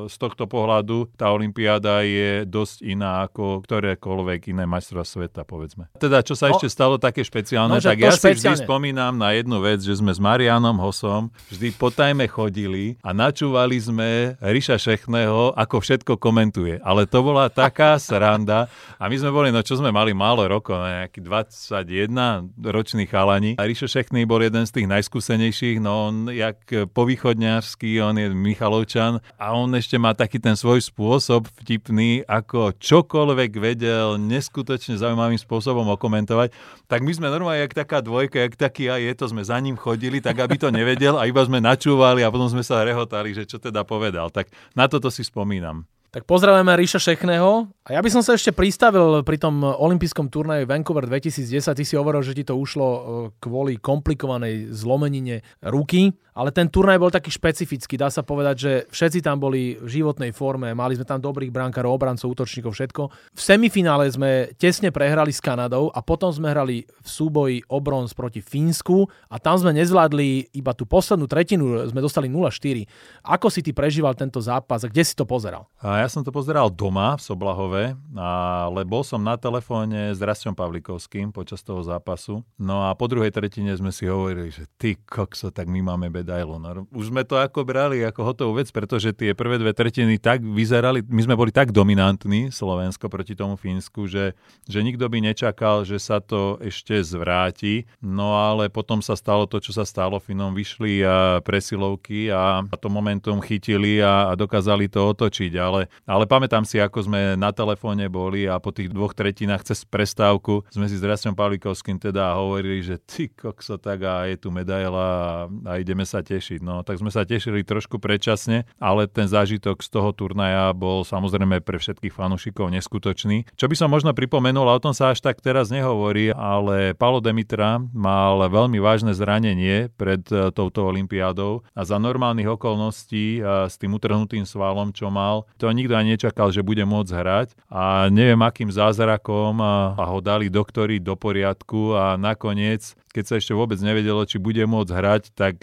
z 0.07 0.15
tohto 0.15 0.47
pohľadu 0.47 1.11
tá 1.19 1.35
olympiáda 1.35 2.07
je 2.07 2.47
dosť 2.47 2.87
iná 2.87 3.27
ako 3.27 3.59
ktorékoľvek 3.67 4.55
iné 4.55 4.63
majstrova 4.63 5.03
sveta, 5.03 5.43
povedzme. 5.43 5.91
Teda, 5.99 6.23
čo 6.23 6.39
sa 6.39 6.47
no, 6.47 6.55
ešte 6.55 6.71
stalo 6.71 6.95
také 6.95 7.27
špeciálne, 7.27 7.75
no, 7.75 7.83
tak 7.83 7.99
ja 7.99 8.15
špeciálne. 8.15 8.39
si 8.39 8.63
vždy 8.63 8.63
spomínam 8.63 9.19
na 9.19 9.35
jednu 9.35 9.59
vec, 9.67 9.83
že 9.83 9.99
sme 9.99 10.15
s 10.15 10.23
Marianom 10.23 10.79
Hosom 10.79 11.27
vždy 11.51 11.75
po 11.75 11.91
tajme 11.91 12.23
chodili 12.31 12.95
a 13.03 13.11
načúvali 13.11 13.75
sme 13.75 14.39
Ríša 14.39 14.79
Šechného, 14.79 15.51
ako 15.59 15.83
všetko 15.83 16.15
komentuje. 16.15 16.79
Ale 16.79 17.03
to 17.03 17.19
bola 17.19 17.51
taká 17.51 17.99
sranda 18.07 18.71
a 18.95 19.11
my 19.11 19.15
sme 19.19 19.35
boli, 19.35 19.51
no 19.51 19.59
čo 19.59 19.75
sme 19.75 19.91
mali 19.91 20.15
málo 20.15 20.47
rokov, 20.47 20.79
nejaký 20.79 21.19
21 21.19 22.47
ročný 22.63 23.03
chalani. 23.11 23.59
A 23.59 23.67
Ríšo 23.67 23.91
Šechný 23.91 24.23
bol 24.23 24.39
jeden 24.39 24.63
z 24.63 24.71
tých 24.71 24.87
najskúsenejších, 24.87 25.83
no 25.83 26.07
on 26.07 26.15
jak 26.31 26.63
povýchodňarsky, 26.95 27.99
on 27.99 28.15
je 28.15 28.31
Michalovčan 28.31 29.19
a 29.35 29.45
on 29.51 29.75
ešte 29.75 29.99
má 29.99 30.15
taký 30.15 30.39
ten 30.39 30.55
svoj 30.55 30.79
spôsob 30.79 31.51
vtipný, 31.59 32.23
ako 32.23 32.71
čokoľvek 32.79 33.51
vedel 33.59 34.15
neskutočne 34.15 34.95
zaujímavým 34.95 35.41
spôsobom 35.41 35.91
okomentovať. 35.99 36.55
Tak 36.87 37.03
my 37.03 37.11
sme 37.11 37.27
normálne 37.27 37.67
jak 37.67 37.75
taká 37.75 37.99
dvojka, 37.99 38.47
jak 38.47 38.55
taký 38.55 38.87
a 38.87 38.95
je 38.95 39.11
to, 39.17 39.27
sme 39.27 39.43
za 39.43 39.56
ním 39.61 39.77
chodili, 39.77 40.23
tak 40.23 40.39
aby 40.39 40.55
to 40.57 40.69
nevedel 40.73 41.17
a 41.19 41.27
iba 41.27 41.41
sme 41.45 41.61
načúvali 41.61 42.23
a 42.23 42.31
potom 42.31 42.47
sme 42.47 42.63
sa 42.63 42.81
rehotali, 42.83 43.33
že 43.35 43.43
čo 43.45 43.57
teda 43.57 43.83
povedal. 43.83 44.31
Tak 44.31 44.49
na 44.73 44.89
toto 44.89 45.11
si 45.11 45.21
spomínam. 45.25 45.85
Tak 46.07 46.23
pozdravujeme 46.23 46.71
Ríša 46.71 47.03
Šechného. 47.03 47.67
A 47.83 47.89
ja 47.91 47.99
by 47.99 48.09
som 48.09 48.23
sa 48.23 48.39
ešte 48.39 48.55
pristavil 48.55 49.27
pri 49.27 49.37
tom 49.37 49.59
olympijskom 49.59 50.31
turnaji 50.31 50.63
Vancouver 50.63 51.03
2010. 51.03 51.75
Ty 51.75 51.83
si 51.83 51.99
hovoril, 51.99 52.23
že 52.23 52.31
ti 52.31 52.47
to 52.47 52.55
ušlo 52.55 52.87
e, 52.87 53.01
kvôli 53.43 53.75
komplikovanej 53.75 54.71
zlomenine 54.71 55.43
ruky, 55.67 56.15
ale 56.37 56.53
ten 56.53 56.69
turnaj 56.69 57.01
bol 57.01 57.09
taký 57.09 57.33
špecifický. 57.33 57.97
Dá 57.97 58.13
sa 58.13 58.21
povedať, 58.21 58.55
že 58.61 58.71
všetci 58.93 59.25
tam 59.25 59.41
boli 59.41 59.81
v 59.81 59.89
životnej 59.89 60.29
forme, 60.29 60.69
mali 60.77 60.93
sme 60.93 61.09
tam 61.09 61.17
dobrých 61.17 61.49
brankárov, 61.49 61.97
obrancov, 61.97 62.29
útočníkov, 62.29 62.77
všetko. 62.77 63.09
V 63.33 63.41
semifinále 63.41 64.05
sme 64.13 64.53
tesne 64.61 64.93
prehrali 64.93 65.33
s 65.33 65.41
Kanadou 65.41 65.89
a 65.89 66.05
potom 66.05 66.29
sme 66.29 66.53
hrali 66.53 66.85
v 66.85 67.09
súboji 67.09 67.65
o 67.65 67.81
bronz 67.81 68.13
proti 68.13 68.45
Fínsku 68.45 69.09
a 69.33 69.41
tam 69.41 69.57
sme 69.57 69.73
nezvládli 69.73 70.53
iba 70.53 70.77
tú 70.77 70.85
poslednú 70.85 71.25
tretinu, 71.25 71.89
sme 71.89 72.05
dostali 72.05 72.29
0-4. 72.29 72.85
Ako 73.25 73.49
si 73.49 73.65
ty 73.65 73.73
prežíval 73.73 74.13
tento 74.13 74.37
zápas 74.37 74.85
a 74.85 74.91
kde 74.91 75.01
si 75.01 75.17
to 75.17 75.25
pozeral? 75.25 75.65
A 75.81 76.05
ja 76.05 76.07
som 76.11 76.21
to 76.21 76.29
pozeral 76.29 76.69
doma 76.69 77.17
v 77.17 77.25
Soblahove, 77.25 77.83
ale 78.13 78.81
bol 78.85 79.01
som 79.01 79.25
na 79.25 79.41
telefóne 79.41 80.13
s 80.13 80.21
Rastom 80.21 80.53
Pavlikovským 80.53 81.33
počas 81.33 81.65
toho 81.65 81.81
zápasu. 81.81 82.45
No 82.61 82.85
a 82.85 82.93
po 82.93 83.09
druhej 83.09 83.33
tretine 83.33 83.73
sme 83.73 83.89
si 83.89 84.05
hovorili, 84.05 84.53
že 84.53 84.69
ty 84.77 84.93
kokso, 85.01 85.49
tak 85.49 85.65
my 85.65 85.81
máme 85.81 86.13
No, 86.27 86.85
už 86.91 87.09
sme 87.09 87.23
to 87.23 87.39
ako 87.39 87.63
brali 87.63 88.03
ako 88.03 88.21
hotovú 88.21 88.59
vec, 88.59 88.67
pretože 88.69 89.15
tie 89.15 89.31
prvé 89.31 89.57
dve 89.57 89.71
tretiny 89.71 90.19
tak 90.19 90.43
vyzerali, 90.43 90.99
my 91.07 91.21
sme 91.23 91.39
boli 91.39 91.55
tak 91.55 91.71
dominantní, 91.71 92.51
Slovensko 92.51 93.07
proti 93.07 93.33
tomu 93.33 93.55
Fínsku, 93.55 94.05
že, 94.11 94.35
že 94.67 94.83
nikto 94.83 95.07
by 95.07 95.23
nečakal, 95.23 95.87
že 95.87 95.97
sa 95.97 96.19
to 96.19 96.59
ešte 96.59 96.99
zvráti. 96.99 97.87
No 98.03 98.35
ale 98.35 98.67
potom 98.67 98.99
sa 98.99 99.15
stalo 99.15 99.47
to, 99.47 99.63
čo 99.63 99.71
sa 99.71 99.87
stalo. 99.87 100.19
Finom 100.19 100.51
vyšli 100.51 101.05
a 101.07 101.39
presilovky 101.39 102.27
a, 102.27 102.65
a 102.65 102.75
to 102.75 102.91
momentum 102.91 103.39
chytili 103.39 104.03
a, 104.03 104.29
a 104.29 104.33
dokázali 104.35 104.91
to 104.91 105.13
otočiť. 105.15 105.53
Ale 105.55 105.87
ale 106.07 106.23
pamätám 106.23 106.63
si, 106.63 106.79
ako 106.79 107.07
sme 107.07 107.35
na 107.35 107.51
telefóne 107.51 108.07
boli 108.07 108.47
a 108.47 108.59
po 108.59 108.71
tých 108.71 108.91
dvoch 108.91 109.13
tretinách 109.15 109.67
cez 109.67 109.83
prestávku 109.83 110.63
sme 110.71 110.87
si 110.87 110.95
s 110.99 111.03
Rastom 111.03 111.35
Pavlikovským 111.35 111.99
teda 111.99 112.35
hovorili, 112.35 112.83
že 112.83 112.97
ty 112.97 113.29
kokso 113.31 113.77
tak 113.77 114.03
a 114.03 114.25
je 114.27 114.39
tu 114.39 114.49
medaila 114.49 115.05
a, 115.05 115.27
a 115.67 115.71
ideme 115.77 116.03
sa 116.07 116.16
tešiť. 116.21 116.59
No 116.61 116.81
tak 116.81 117.01
sme 117.01 117.09
sa 117.13 117.27
tešili 117.27 117.65
trošku 117.65 117.97
predčasne, 117.97 118.69
ale 118.77 119.09
ten 119.09 119.25
zážitok 119.25 119.81
z 119.81 119.89
toho 119.89 120.09
turnaja 120.13 120.71
bol 120.71 121.01
samozrejme 121.03 121.61
pre 121.61 121.77
všetkých 121.77 122.13
fanúšikov 122.13 122.69
neskutočný. 122.71 123.49
Čo 123.57 123.65
by 123.67 123.75
som 123.75 123.89
možno 123.91 124.13
pripomenul, 124.13 124.67
a 124.67 124.77
o 124.77 124.83
tom 124.83 124.93
sa 124.93 125.13
až 125.13 125.21
tak 125.23 125.39
teraz 125.41 125.69
nehovorí, 125.73 126.33
ale 126.33 126.93
Paolo 126.93 127.21
Demitra 127.21 127.81
mal 127.93 128.41
veľmi 128.47 128.77
vážne 128.81 129.11
zranenie 129.13 129.89
pred 129.95 130.23
e, 130.29 130.49
touto 130.53 130.87
olympiádou 130.87 131.65
a 131.73 131.81
za 131.83 131.97
normálnych 131.97 132.47
okolností 132.57 133.41
a 133.41 133.67
s 133.67 133.75
tým 133.75 133.97
utrhnutým 133.97 134.47
svalom, 134.47 134.93
čo 134.93 135.11
mal, 135.11 135.45
to 135.57 135.69
nikto 135.69 135.93
ani 135.97 136.15
nečakal, 136.15 136.49
že 136.49 136.65
bude 136.65 136.83
môcť 136.85 137.11
hrať 137.13 137.47
a 137.67 138.07
neviem 138.07 138.39
akým 138.41 138.71
zázrakom 138.71 139.59
a, 139.59 139.97
a 139.97 140.03
ho 140.07 140.19
dali 140.23 140.47
doktori 140.47 140.97
do 141.01 141.13
poriadku 141.13 141.97
a 141.97 142.15
nakoniec, 142.15 142.95
keď 143.17 143.23
sa 143.25 143.35
ešte 143.41 143.57
vôbec 143.57 143.81
nevedelo, 143.81 144.21
či 144.29 144.37
bude 144.37 144.61
môcť 144.69 144.93
hrať, 144.93 145.23
tak 145.33 145.57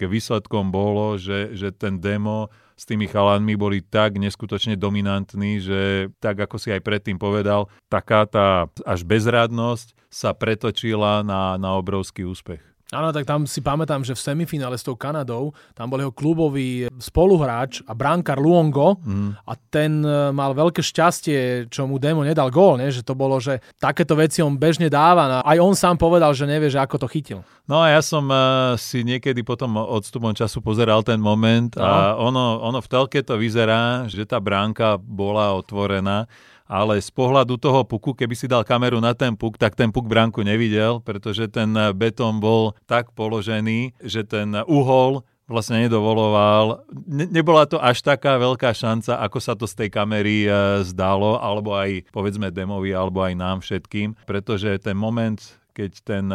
výsledkom 0.45 0.69
bolo, 0.69 1.17
že, 1.17 1.57
že 1.57 1.73
ten 1.73 1.97
demo 1.97 2.53
s 2.77 2.85
tými 2.85 3.09
chalanmi 3.09 3.57
boli 3.57 3.81
tak 3.81 4.21
neskutočne 4.21 4.77
dominantní, 4.77 5.57
že 5.57 6.13
tak 6.21 6.37
ako 6.37 6.61
si 6.61 6.69
aj 6.69 6.85
predtým 6.85 7.17
povedal, 7.17 7.65
taká 7.89 8.29
tá 8.29 8.69
až 8.85 9.01
bezradnosť 9.01 9.97
sa 10.13 10.37
pretočila 10.37 11.25
na, 11.25 11.57
na 11.57 11.73
obrovský 11.73 12.29
úspech. 12.29 12.74
Áno, 12.93 13.09
tak 13.09 13.25
tam 13.25 13.49
si 13.49 13.65
pamätám, 13.65 14.05
že 14.05 14.13
v 14.13 14.21
semifinále 14.21 14.77
s 14.77 14.85
tou 14.85 14.93
Kanadou, 14.93 15.57
tam 15.73 15.89
bol 15.89 15.97
jeho 15.97 16.13
klubový 16.13 16.85
spoluhráč 17.01 17.81
a 17.89 17.97
bránkar 17.97 18.37
Luongo 18.37 19.01
mm. 19.01 19.41
a 19.41 19.53
ten 19.73 20.05
e, 20.05 20.29
mal 20.29 20.53
veľké 20.53 20.85
šťastie, 20.85 21.65
čo 21.73 21.89
mu 21.89 21.97
Demo 21.97 22.21
nedal 22.21 22.53
gól, 22.53 22.77
ne? 22.77 22.93
že 22.93 23.01
to 23.01 23.17
bolo, 23.17 23.41
že 23.41 23.57
takéto 23.81 24.13
veci 24.13 24.45
on 24.45 24.53
bežne 24.53 24.85
dáva. 24.85 25.41
A 25.41 25.57
aj 25.57 25.57
on 25.65 25.73
sám 25.73 25.97
povedal, 25.97 26.29
že 26.37 26.45
nevie, 26.45 26.69
že 26.69 26.77
ako 26.77 27.01
to 27.01 27.07
chytil. 27.09 27.41
No 27.65 27.81
a 27.81 27.89
ja 27.89 28.05
som 28.05 28.29
uh, 28.29 28.77
si 28.77 29.01
niekedy 29.01 29.41
potom 29.41 29.81
odstupom 29.81 30.37
času 30.37 30.61
pozeral 30.61 31.01
ten 31.01 31.17
moment 31.17 31.73
no. 31.73 31.81
a 31.81 32.13
ono, 32.21 32.61
ono 32.61 32.85
v 32.85 32.91
telke 32.91 33.25
to 33.25 33.41
vyzerá, 33.41 34.05
že 34.05 34.29
tá 34.29 34.37
bránka 34.37 35.01
bola 35.01 35.57
otvorená 35.57 36.29
ale 36.65 36.97
z 36.97 37.09
pohľadu 37.13 37.61
toho 37.61 37.85
puku, 37.85 38.17
keby 38.17 38.33
si 38.33 38.49
dal 38.49 38.65
kameru 38.65 38.97
na 38.97 39.13
ten 39.13 39.37
puk, 39.37 39.57
tak 39.61 39.77
ten 39.77 39.93
puk 39.93 40.09
bránku 40.09 40.41
nevidel, 40.41 40.99
pretože 41.01 41.45
ten 41.49 41.71
betón 41.93 42.41
bol 42.41 42.73
tak 42.89 43.13
položený, 43.13 43.93
že 44.01 44.25
ten 44.25 44.51
uhol 44.65 45.21
vlastne 45.45 45.85
nedovoloval. 45.85 46.89
Ne, 47.05 47.29
nebola 47.29 47.69
to 47.69 47.77
až 47.77 48.01
taká 48.01 48.41
veľká 48.41 48.73
šanca, 48.73 49.21
ako 49.21 49.37
sa 49.37 49.53
to 49.53 49.69
z 49.69 49.85
tej 49.85 49.89
kamery 49.93 50.49
e, 50.49 50.49
zdalo, 50.81 51.37
alebo 51.37 51.77
aj 51.77 52.09
povedzme 52.09 52.49
Demovi, 52.49 52.89
alebo 52.97 53.21
aj 53.21 53.33
nám 53.37 53.57
všetkým, 53.61 54.17
pretože 54.25 54.81
ten 54.81 54.97
moment, 54.97 55.37
keď 55.77 55.91
ten 56.01 56.25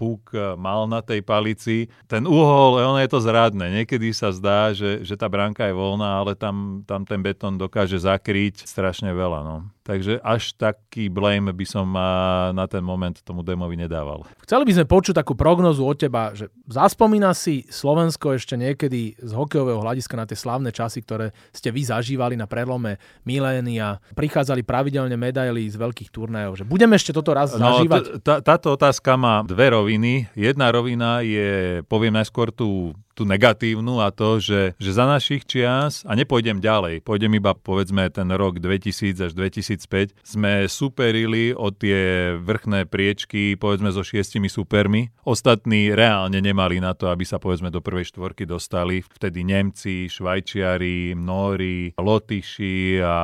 e, 0.00 0.10
puk 0.10 0.32
e, 0.32 0.56
mal 0.56 0.88
na 0.88 1.04
tej 1.04 1.20
palici. 1.20 1.92
Ten 2.08 2.24
uhol, 2.24 2.80
ono 2.80 2.96
je 2.96 3.10
to 3.12 3.20
zradné. 3.20 3.84
Niekedy 3.84 4.16
sa 4.16 4.32
zdá, 4.32 4.72
že, 4.72 5.04
že 5.04 5.12
tá 5.20 5.28
bránka 5.28 5.68
je 5.68 5.76
voľná, 5.76 6.24
ale 6.24 6.32
tam, 6.32 6.80
tam 6.88 7.04
ten 7.04 7.20
betón 7.20 7.60
dokáže 7.60 8.00
zakryť 8.00 8.64
strašne 8.64 9.12
veľa. 9.12 9.44
No. 9.44 9.68
Takže 9.84 10.22
až 10.22 10.54
taký 10.54 11.10
blame 11.10 11.50
by 11.50 11.66
som 11.66 11.90
na 12.54 12.64
ten 12.70 12.78
moment 12.78 13.18
tomu 13.26 13.42
demovi 13.42 13.74
nedával. 13.74 14.22
Chceli 14.46 14.62
by 14.70 14.72
sme 14.78 14.86
počuť 14.86 15.18
takú 15.18 15.34
prognozu 15.34 15.82
od 15.82 15.98
teba, 15.98 16.30
že 16.30 16.46
zaspomína 16.70 17.34
si 17.34 17.66
Slovensko 17.66 18.38
ešte 18.38 18.54
niekedy 18.54 19.18
z 19.18 19.32
hokejového 19.34 19.82
hľadiska 19.82 20.14
na 20.14 20.30
tie 20.30 20.38
slavné 20.38 20.70
časy, 20.70 21.02
ktoré 21.02 21.34
ste 21.50 21.74
vy 21.74 21.82
zažívali 21.82 22.38
na 22.38 22.46
prelome 22.46 23.02
milénia. 23.26 23.98
Prichádzali 24.14 24.62
pravidelne 24.62 25.18
medaily 25.18 25.66
z 25.66 25.74
veľkých 25.74 26.14
turnajov. 26.14 26.62
Že 26.62 26.64
budeme 26.70 26.94
ešte 26.94 27.10
toto 27.10 27.34
raz 27.34 27.50
no, 27.58 27.58
zažívať? 27.58 28.22
Táto 28.22 28.78
otázka 28.78 29.18
má 29.18 29.42
dve 29.42 29.74
roviny. 29.74 29.89
Jedna 30.36 30.70
rovina 30.70 31.24
je, 31.24 31.80
poviem 31.90 32.14
najskôr 32.14 32.54
tú 32.54 32.94
tú 33.20 33.28
negatívnu 33.28 34.00
a 34.00 34.08
to, 34.08 34.40
že, 34.40 34.72
že 34.80 34.90
za 34.96 35.04
našich 35.04 35.44
čias, 35.44 36.00
a 36.08 36.16
nepôjdem 36.16 36.56
ďalej, 36.56 37.04
pôjdem 37.04 37.36
iba 37.36 37.52
povedzme 37.52 38.08
ten 38.08 38.32
rok 38.32 38.56
2000 38.56 39.28
až 39.28 39.32
2005, 39.36 40.16
sme 40.24 40.64
superili 40.64 41.52
o 41.52 41.68
tie 41.68 42.32
vrchné 42.40 42.88
priečky 42.88 43.60
povedzme 43.60 43.92
so 43.92 44.00
šiestimi 44.00 44.48
supermi. 44.48 45.12
Ostatní 45.28 45.92
reálne 45.92 46.40
nemali 46.40 46.80
na 46.80 46.96
to, 46.96 47.12
aby 47.12 47.28
sa 47.28 47.36
povedzme 47.36 47.68
do 47.68 47.84
prvej 47.84 48.08
štvorky 48.08 48.48
dostali. 48.48 49.04
Vtedy 49.04 49.44
Nemci, 49.44 50.08
Švajčiari, 50.08 51.12
Nóri, 51.12 51.92
Lotyši 52.00 53.04
a 53.04 53.18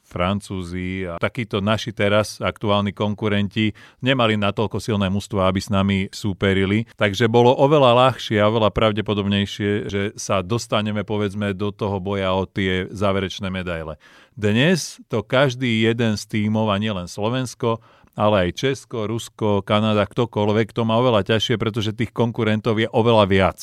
Francúzi 0.00 1.04
a 1.04 1.20
takíto 1.20 1.60
naši 1.60 1.92
teraz 1.92 2.40
aktuálni 2.40 2.96
konkurenti 2.96 3.76
nemali 4.00 4.40
natoľko 4.40 4.80
silné 4.80 5.12
mužstvo, 5.12 5.44
aby 5.44 5.60
s 5.60 5.68
nami 5.68 6.08
súperili. 6.08 6.88
Takže 6.96 7.28
bolo 7.28 7.52
oveľa 7.52 8.08
ľahšie 8.08 8.40
a 8.40 8.48
oveľa 8.48 8.72
pravdepodobne 8.72 9.41
najvýznamnejšie, 9.42 9.90
že 9.90 10.02
sa 10.14 10.40
dostaneme 10.40 11.02
povedzme 11.02 11.52
do 11.54 11.74
toho 11.74 11.98
boja 11.98 12.32
o 12.32 12.46
tie 12.46 12.86
záverečné 12.90 13.50
medaile. 13.50 13.98
Dnes 14.38 15.02
to 15.10 15.20
každý 15.26 15.82
jeden 15.84 16.16
z 16.16 16.22
tímov, 16.30 16.70
a 16.72 16.78
nielen 16.78 17.10
Slovensko, 17.10 17.82
ale 18.12 18.48
aj 18.48 18.56
Česko, 18.56 19.08
Rusko, 19.08 19.64
Kanada, 19.64 20.04
ktokoľvek, 20.04 20.72
to 20.72 20.84
má 20.84 21.00
oveľa 21.00 21.36
ťažšie, 21.36 21.56
pretože 21.56 21.96
tých 21.96 22.12
konkurentov 22.12 22.76
je 22.76 22.88
oveľa 22.88 23.24
viac. 23.28 23.58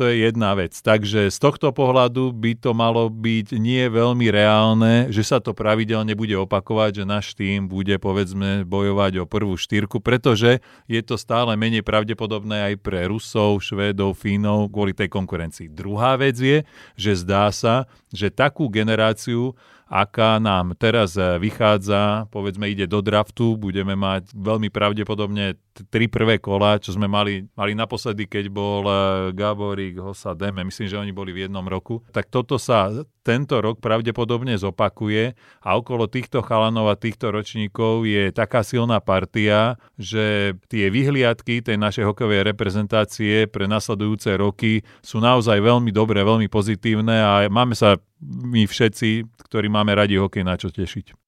To 0.00 0.08
je 0.08 0.24
jedna 0.24 0.56
vec. 0.56 0.72
Takže 0.72 1.28
z 1.28 1.36
tohto 1.36 1.68
pohľadu 1.68 2.32
by 2.32 2.56
to 2.56 2.72
malo 2.72 3.12
byť 3.12 3.60
nie 3.60 3.84
veľmi 3.92 4.32
reálne, 4.32 5.12
že 5.12 5.20
sa 5.20 5.36
to 5.36 5.52
pravidelne 5.52 6.16
bude 6.16 6.32
opakovať, 6.32 7.02
že 7.02 7.04
náš 7.04 7.36
tým 7.36 7.68
bude 7.68 8.00
povedzme 8.00 8.64
bojovať 8.64 9.20
o 9.20 9.28
prvú 9.28 9.52
štyrku, 9.60 10.00
pretože 10.00 10.64
je 10.88 11.00
to 11.04 11.20
stále 11.20 11.52
menej 11.60 11.84
pravdepodobné 11.84 12.72
aj 12.72 12.74
pre 12.80 13.04
Rusov, 13.04 13.60
Švédov, 13.60 14.16
Fínov 14.16 14.72
kvôli 14.72 14.96
tej 14.96 15.12
konkurencii. 15.12 15.68
Druhá 15.68 16.16
vec 16.16 16.40
je, 16.40 16.64
že 16.96 17.12
zdá 17.12 17.52
sa, 17.52 17.84
že 18.08 18.32
takú 18.32 18.72
generáciu 18.72 19.52
aká 19.92 20.40
nám 20.40 20.72
teraz 20.80 21.20
vychádza, 21.20 22.24
povedzme 22.32 22.64
ide 22.72 22.88
do 22.88 23.04
draftu, 23.04 23.60
budeme 23.60 23.92
mať 23.92 24.32
veľmi 24.32 24.72
pravdepodobne 24.72 25.60
tri 25.92 26.08
prvé 26.08 26.40
kola, 26.40 26.80
čo 26.80 26.96
sme 26.96 27.04
mali, 27.04 27.44
mali 27.52 27.72
naposledy, 27.76 28.24
keď 28.28 28.48
bol 28.48 28.84
e, 28.84 28.94
Gaborík, 29.36 30.00
Hosa, 30.00 30.36
Deme, 30.36 30.64
myslím, 30.64 30.88
že 30.88 31.00
oni 31.00 31.12
boli 31.12 31.32
v 31.32 31.48
jednom 31.48 31.64
roku, 31.64 32.04
tak 32.12 32.28
toto 32.28 32.60
sa 32.60 32.92
tento 33.22 33.62
rok 33.62 33.80
pravdepodobne 33.80 34.58
zopakuje 34.58 35.32
a 35.62 35.68
okolo 35.78 36.10
týchto 36.10 36.42
chalanov 36.44 36.90
a 36.92 36.98
týchto 36.98 37.30
ročníkov 37.30 38.04
je 38.04 38.34
taká 38.34 38.66
silná 38.66 38.98
partia, 39.00 39.80
že 39.96 40.56
tie 40.68 40.90
vyhliadky 40.92 41.62
tej 41.62 41.78
našej 41.78 42.04
hokejovej 42.04 42.52
reprezentácie 42.52 43.46
pre 43.48 43.70
nasledujúce 43.70 44.34
roky 44.36 44.82
sú 45.00 45.22
naozaj 45.22 45.56
veľmi 45.62 45.94
dobré, 45.94 46.20
veľmi 46.26 46.50
pozitívne 46.50 47.16
a 47.16 47.32
máme 47.48 47.78
sa 47.78 47.96
my 48.22 48.70
všetci, 48.70 49.26
ktorí 49.50 49.66
máme 49.66 49.98
radi 49.98 50.14
hokej, 50.14 50.46
na 50.46 50.54
čo 50.54 50.70
tešiť. 50.70 51.18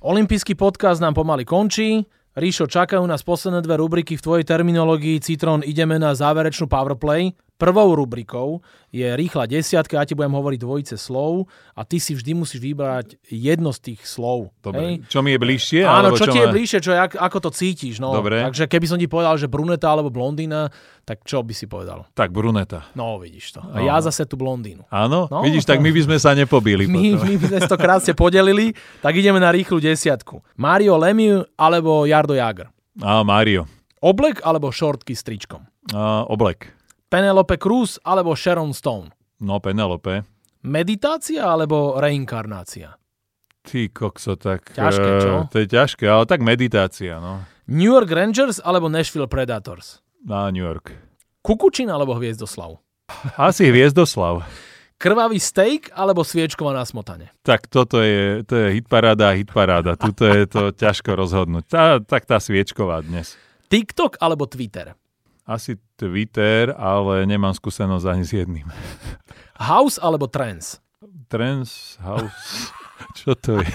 Olympijský 0.00 0.56
podcast 0.56 0.98
nám 1.02 1.12
pomaly 1.12 1.44
končí. 1.44 2.08
Ríšo, 2.32 2.70
čakajú 2.70 3.04
nás 3.04 3.20
posledné 3.20 3.60
dve 3.60 3.76
rubriky 3.76 4.16
v 4.16 4.24
tvojej 4.24 4.44
terminológii. 4.48 5.20
Citron, 5.20 5.60
ideme 5.60 6.00
na 6.00 6.16
záverečnú 6.16 6.70
powerplay. 6.70 7.36
Prvou 7.60 7.92
rubrikou 7.92 8.64
je 8.88 9.04
rýchla 9.04 9.44
desiatka, 9.44 10.00
ja 10.00 10.08
ti 10.08 10.16
budem 10.16 10.32
hovoriť 10.32 10.58
dvojice 10.64 10.96
slov 10.96 11.44
a 11.76 11.84
ty 11.84 12.00
si 12.00 12.16
vždy 12.16 12.32
musíš 12.32 12.64
vybrať 12.64 13.20
jedno 13.28 13.68
z 13.76 13.92
tých 13.92 14.00
slov. 14.08 14.56
Dobre. 14.64 14.80
Hej? 14.80 14.92
Čo 15.12 15.20
mi 15.20 15.36
je 15.36 15.38
bližšie? 15.44 15.80
Áno, 15.84 16.16
čo, 16.16 16.24
čo 16.24 16.32
ti 16.32 16.40
ma... 16.40 16.48
je 16.48 16.54
bližšie, 16.56 16.78
čo, 16.80 16.96
jak, 16.96 17.20
ako 17.20 17.38
to 17.44 17.50
cítiš. 17.52 18.00
No. 18.00 18.16
Dobre. 18.16 18.40
Takže 18.40 18.64
keby 18.64 18.86
som 18.88 18.96
ti 18.96 19.04
povedal, 19.04 19.36
že 19.36 19.44
bruneta 19.44 19.92
alebo 19.92 20.08
blondína, 20.08 20.72
tak 21.04 21.20
čo 21.28 21.44
by 21.44 21.52
si 21.52 21.68
povedal? 21.68 22.08
Tak 22.16 22.32
bruneta. 22.32 22.88
No, 22.96 23.20
vidíš 23.20 23.58
to. 23.58 23.60
A 23.60 23.84
ja 23.84 24.00
zase 24.00 24.24
tú 24.24 24.40
blondínu. 24.40 24.88
Áno? 24.88 25.28
No, 25.28 25.44
vidíš, 25.44 25.68
to... 25.68 25.76
tak 25.76 25.84
my 25.84 25.92
by 25.92 26.00
sme 26.00 26.16
sa 26.16 26.32
nepobili. 26.32 26.88
My, 26.88 27.20
my 27.20 27.34
by 27.36 27.46
sme 27.52 27.60
to 27.68 27.76
krásne 27.76 28.16
podelili, 28.16 28.72
tak 29.04 29.12
ideme 29.20 29.36
na 29.36 29.52
rýchlu 29.52 29.84
desiatku. 29.84 30.40
Mario 30.56 30.96
Lemieux 30.96 31.44
alebo 31.60 32.08
Jardo 32.08 32.32
Jager? 32.32 32.72
Á, 33.04 33.20
Mario. 33.20 33.68
Oblek 34.00 34.40
alebo 34.48 34.72
šortky 34.72 35.12
s 35.12 35.20
tričkom? 35.20 35.60
Á, 35.92 36.24
oblek. 36.24 36.79
Penelope 37.10 37.58
Cruz 37.58 37.98
alebo 38.06 38.38
Sharon 38.38 38.70
Stone? 38.70 39.10
No, 39.42 39.58
Penelope. 39.58 40.22
Meditácia 40.62 41.42
alebo 41.42 41.98
reinkarnácia? 41.98 42.94
Ty 43.66 43.90
kokso, 43.90 44.38
tak... 44.38 44.70
Ťažké, 44.70 45.10
čo? 45.18 45.32
Uh, 45.42 45.50
to 45.50 45.56
je 45.58 45.66
ťažké, 45.66 46.06
ale 46.06 46.24
tak 46.30 46.38
meditácia, 46.38 47.18
no. 47.18 47.42
New 47.66 47.90
York 47.90 48.06
Rangers 48.14 48.62
alebo 48.62 48.86
Nashville 48.86 49.26
Predators? 49.26 49.98
Na 50.22 50.54
New 50.54 50.62
York. 50.62 50.94
Kukučin 51.42 51.90
alebo 51.90 52.14
Hviezdoslav? 52.14 52.78
Asi 53.34 53.66
Hviezdoslav. 53.66 54.46
Krvavý 54.94 55.42
steak 55.42 55.90
alebo 55.90 56.22
sviečková 56.22 56.76
na 56.76 56.86
smotane? 56.86 57.34
Tak 57.42 57.66
toto 57.66 57.98
je, 58.04 58.46
to 58.46 58.54
je 58.54 58.78
hitparáda 58.78 59.32
a 59.32 59.36
hitparáda. 59.36 59.98
Tuto 59.98 60.30
je 60.30 60.46
to 60.46 60.70
ťažko 60.70 61.18
rozhodnúť. 61.18 61.64
Tá, 61.66 61.84
tak 61.98 62.28
tá 62.28 62.38
sviečková 62.38 63.02
dnes. 63.02 63.34
TikTok 63.66 64.20
alebo 64.22 64.46
Twitter? 64.46 64.94
Asi 65.50 65.74
Twitter, 65.98 66.70
ale 66.78 67.26
nemám 67.26 67.50
skúsenosť 67.50 68.06
ani 68.06 68.22
s 68.22 68.30
jedným. 68.30 68.70
House 69.58 69.98
alebo 69.98 70.30
Trends? 70.30 70.78
Trends, 71.26 71.98
House, 71.98 72.70
čo 73.18 73.34
to 73.34 73.58
je? 73.58 73.74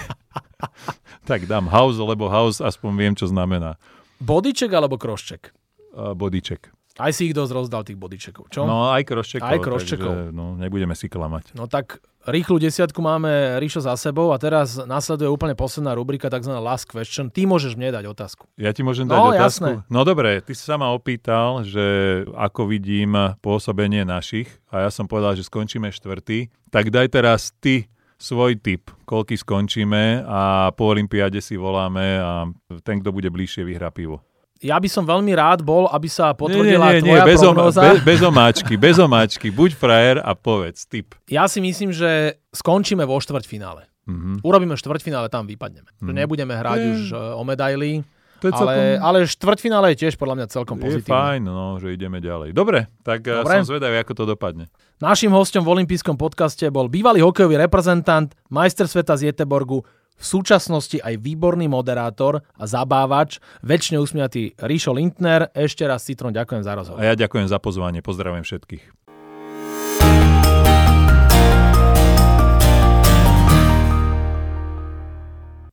tak 1.29 1.43
dám 1.51 1.67
House, 1.67 1.99
lebo 1.99 2.31
House 2.31 2.63
aspoň 2.63 2.91
viem, 2.95 3.13
čo 3.13 3.27
znamená. 3.27 3.75
Bodyček 4.23 4.71
alebo 4.71 4.95
krošček? 4.95 5.51
Uh, 5.91 6.15
bodyček. 6.15 6.71
Aj 6.95 7.11
si 7.11 7.27
ich 7.27 7.35
dosť 7.35 7.51
rozdal, 7.51 7.83
tých 7.83 7.99
bodyčekov, 7.99 8.47
čo? 8.47 8.63
No, 8.63 8.95
aj 8.95 9.03
kroščekov. 9.03 9.51
Aj. 9.51 9.59
Takže, 9.59 10.31
no, 10.31 10.55
nebudeme 10.55 10.95
si 10.95 11.11
klamať. 11.11 11.51
No 11.51 11.67
tak 11.67 11.99
rýchlu 12.23 12.55
desiatku 12.55 13.03
máme 13.03 13.59
Ríšo 13.59 13.83
za 13.83 13.99
sebou 13.99 14.31
a 14.31 14.39
teraz 14.39 14.79
nasleduje 14.79 15.27
úplne 15.27 15.59
posledná 15.59 15.91
rubrika, 15.91 16.31
tzv. 16.31 16.55
last 16.55 16.87
question. 16.87 17.27
Ty 17.27 17.51
môžeš 17.51 17.75
mne 17.75 17.91
dať 17.99 18.07
otázku. 18.07 18.47
Ja 18.55 18.71
ti 18.71 18.81
môžem 18.81 19.11
dať 19.11 19.17
no, 19.19 19.35
otázku? 19.35 19.43
Jasné. 19.43 19.71
No 19.91 20.07
dobre, 20.07 20.39
ty 20.39 20.55
si 20.55 20.63
sa 20.63 20.79
ma 20.79 20.95
opýtal, 20.95 21.67
že 21.67 21.83
ako 22.31 22.71
vidím 22.71 23.11
pôsobenie 23.43 24.07
našich 24.07 24.47
a 24.71 24.87
ja 24.87 24.89
som 24.89 25.03
povedal, 25.03 25.35
že 25.35 25.43
skončíme 25.43 25.91
štvrtý. 25.91 26.47
Tak 26.71 26.95
daj 26.95 27.11
teraz 27.11 27.51
ty 27.59 27.91
svoj 28.15 28.55
tip, 28.55 28.87
koľky 29.03 29.35
skončíme 29.35 30.23
a 30.23 30.71
po 30.71 30.95
Olympiáde 30.95 31.43
si 31.43 31.59
voláme 31.59 32.23
a 32.23 32.47
ten, 32.87 33.03
kto 33.03 33.11
bude 33.11 33.27
bližšie, 33.27 33.67
vyhrá 33.67 33.91
pivo 33.91 34.23
ja 34.63 34.79
by 34.79 34.87
som 34.87 35.03
veľmi 35.03 35.35
rád 35.35 35.65
bol, 35.65 35.91
aby 35.91 36.07
sa 36.07 36.31
potvrdila 36.31 36.95
nie, 36.95 37.01
nie, 37.01 37.01
nie, 37.01 37.03
tvoja 37.03 37.23
nie, 37.23 37.29
bez, 37.31 37.39
prognóza. 37.43 37.81
Bez, 37.83 37.99
bez 38.05 38.19
omáčky, 38.23 38.73
bez 38.79 38.95
omáčky. 38.95 39.47
Buď 39.51 39.71
frajer 39.75 40.17
a 40.23 40.31
povedz, 40.31 40.87
tip. 40.87 41.15
Ja 41.27 41.49
si 41.51 41.59
myslím, 41.59 41.91
že 41.91 42.39
skončíme 42.55 43.03
vo 43.03 43.19
štvrťfinále. 43.19 43.91
Mm-hmm. 44.05 44.35
Urobíme 44.45 44.77
štvrťfinále, 44.77 45.27
tam 45.33 45.49
vypadneme. 45.49 45.89
Mm-hmm. 45.89 46.13
Nebudeme 46.13 46.53
hrať 46.53 46.79
je... 46.79 46.87
už 46.93 46.99
e, 47.09 47.15
o 47.35 47.41
medaily. 47.41 48.05
To 48.43 48.51
je 48.51 48.53
ale, 48.53 48.61
celkom... 48.61 48.85
ale 49.01 49.17
štvrťfinále 49.25 49.87
je 49.91 49.97
tiež 50.05 50.13
podľa 50.21 50.35
mňa 50.37 50.45
celkom 50.53 50.77
pozitívne. 50.77 51.09
Je 51.09 51.15
fajn, 51.17 51.41
no, 51.41 51.81
že 51.81 51.87
ideme 51.97 52.21
ďalej. 52.21 52.53
Dobre, 52.53 52.85
tak 53.01 53.25
e, 53.25 53.41
Dobre. 53.41 53.59
som 53.59 53.65
zvedavý, 53.65 53.97
ako 53.97 54.13
to 54.13 54.23
dopadne. 54.29 54.69
Našim 55.01 55.33
hostom 55.33 55.65
v 55.65 55.81
olympijskom 55.81 56.15
podcaste 56.15 56.69
bol 56.69 56.85
bývalý 56.85 57.25
hokejový 57.25 57.57
reprezentant, 57.57 58.31
majster 58.53 58.85
sveta 58.85 59.17
z 59.17 59.33
Jeteborgu, 59.33 59.81
v 60.15 60.23
súčasnosti 60.23 60.97
aj 60.99 61.19
výborný 61.19 61.67
moderátor 61.67 62.41
a 62.55 62.63
zabávač, 62.63 63.43
väčšine 63.61 63.99
usmiatý 63.99 64.55
Ríšo 64.55 64.95
Lindner. 64.95 65.51
Ešte 65.51 65.83
raz 65.83 66.07
Citron 66.07 66.31
ďakujem 66.31 66.63
za 66.63 66.73
rozhovor. 66.75 66.99
A 67.03 67.11
ja 67.11 67.15
ďakujem 67.19 67.47
za 67.51 67.59
pozvanie, 67.59 67.99
pozdravujem 67.99 68.47
všetkých. 68.47 69.05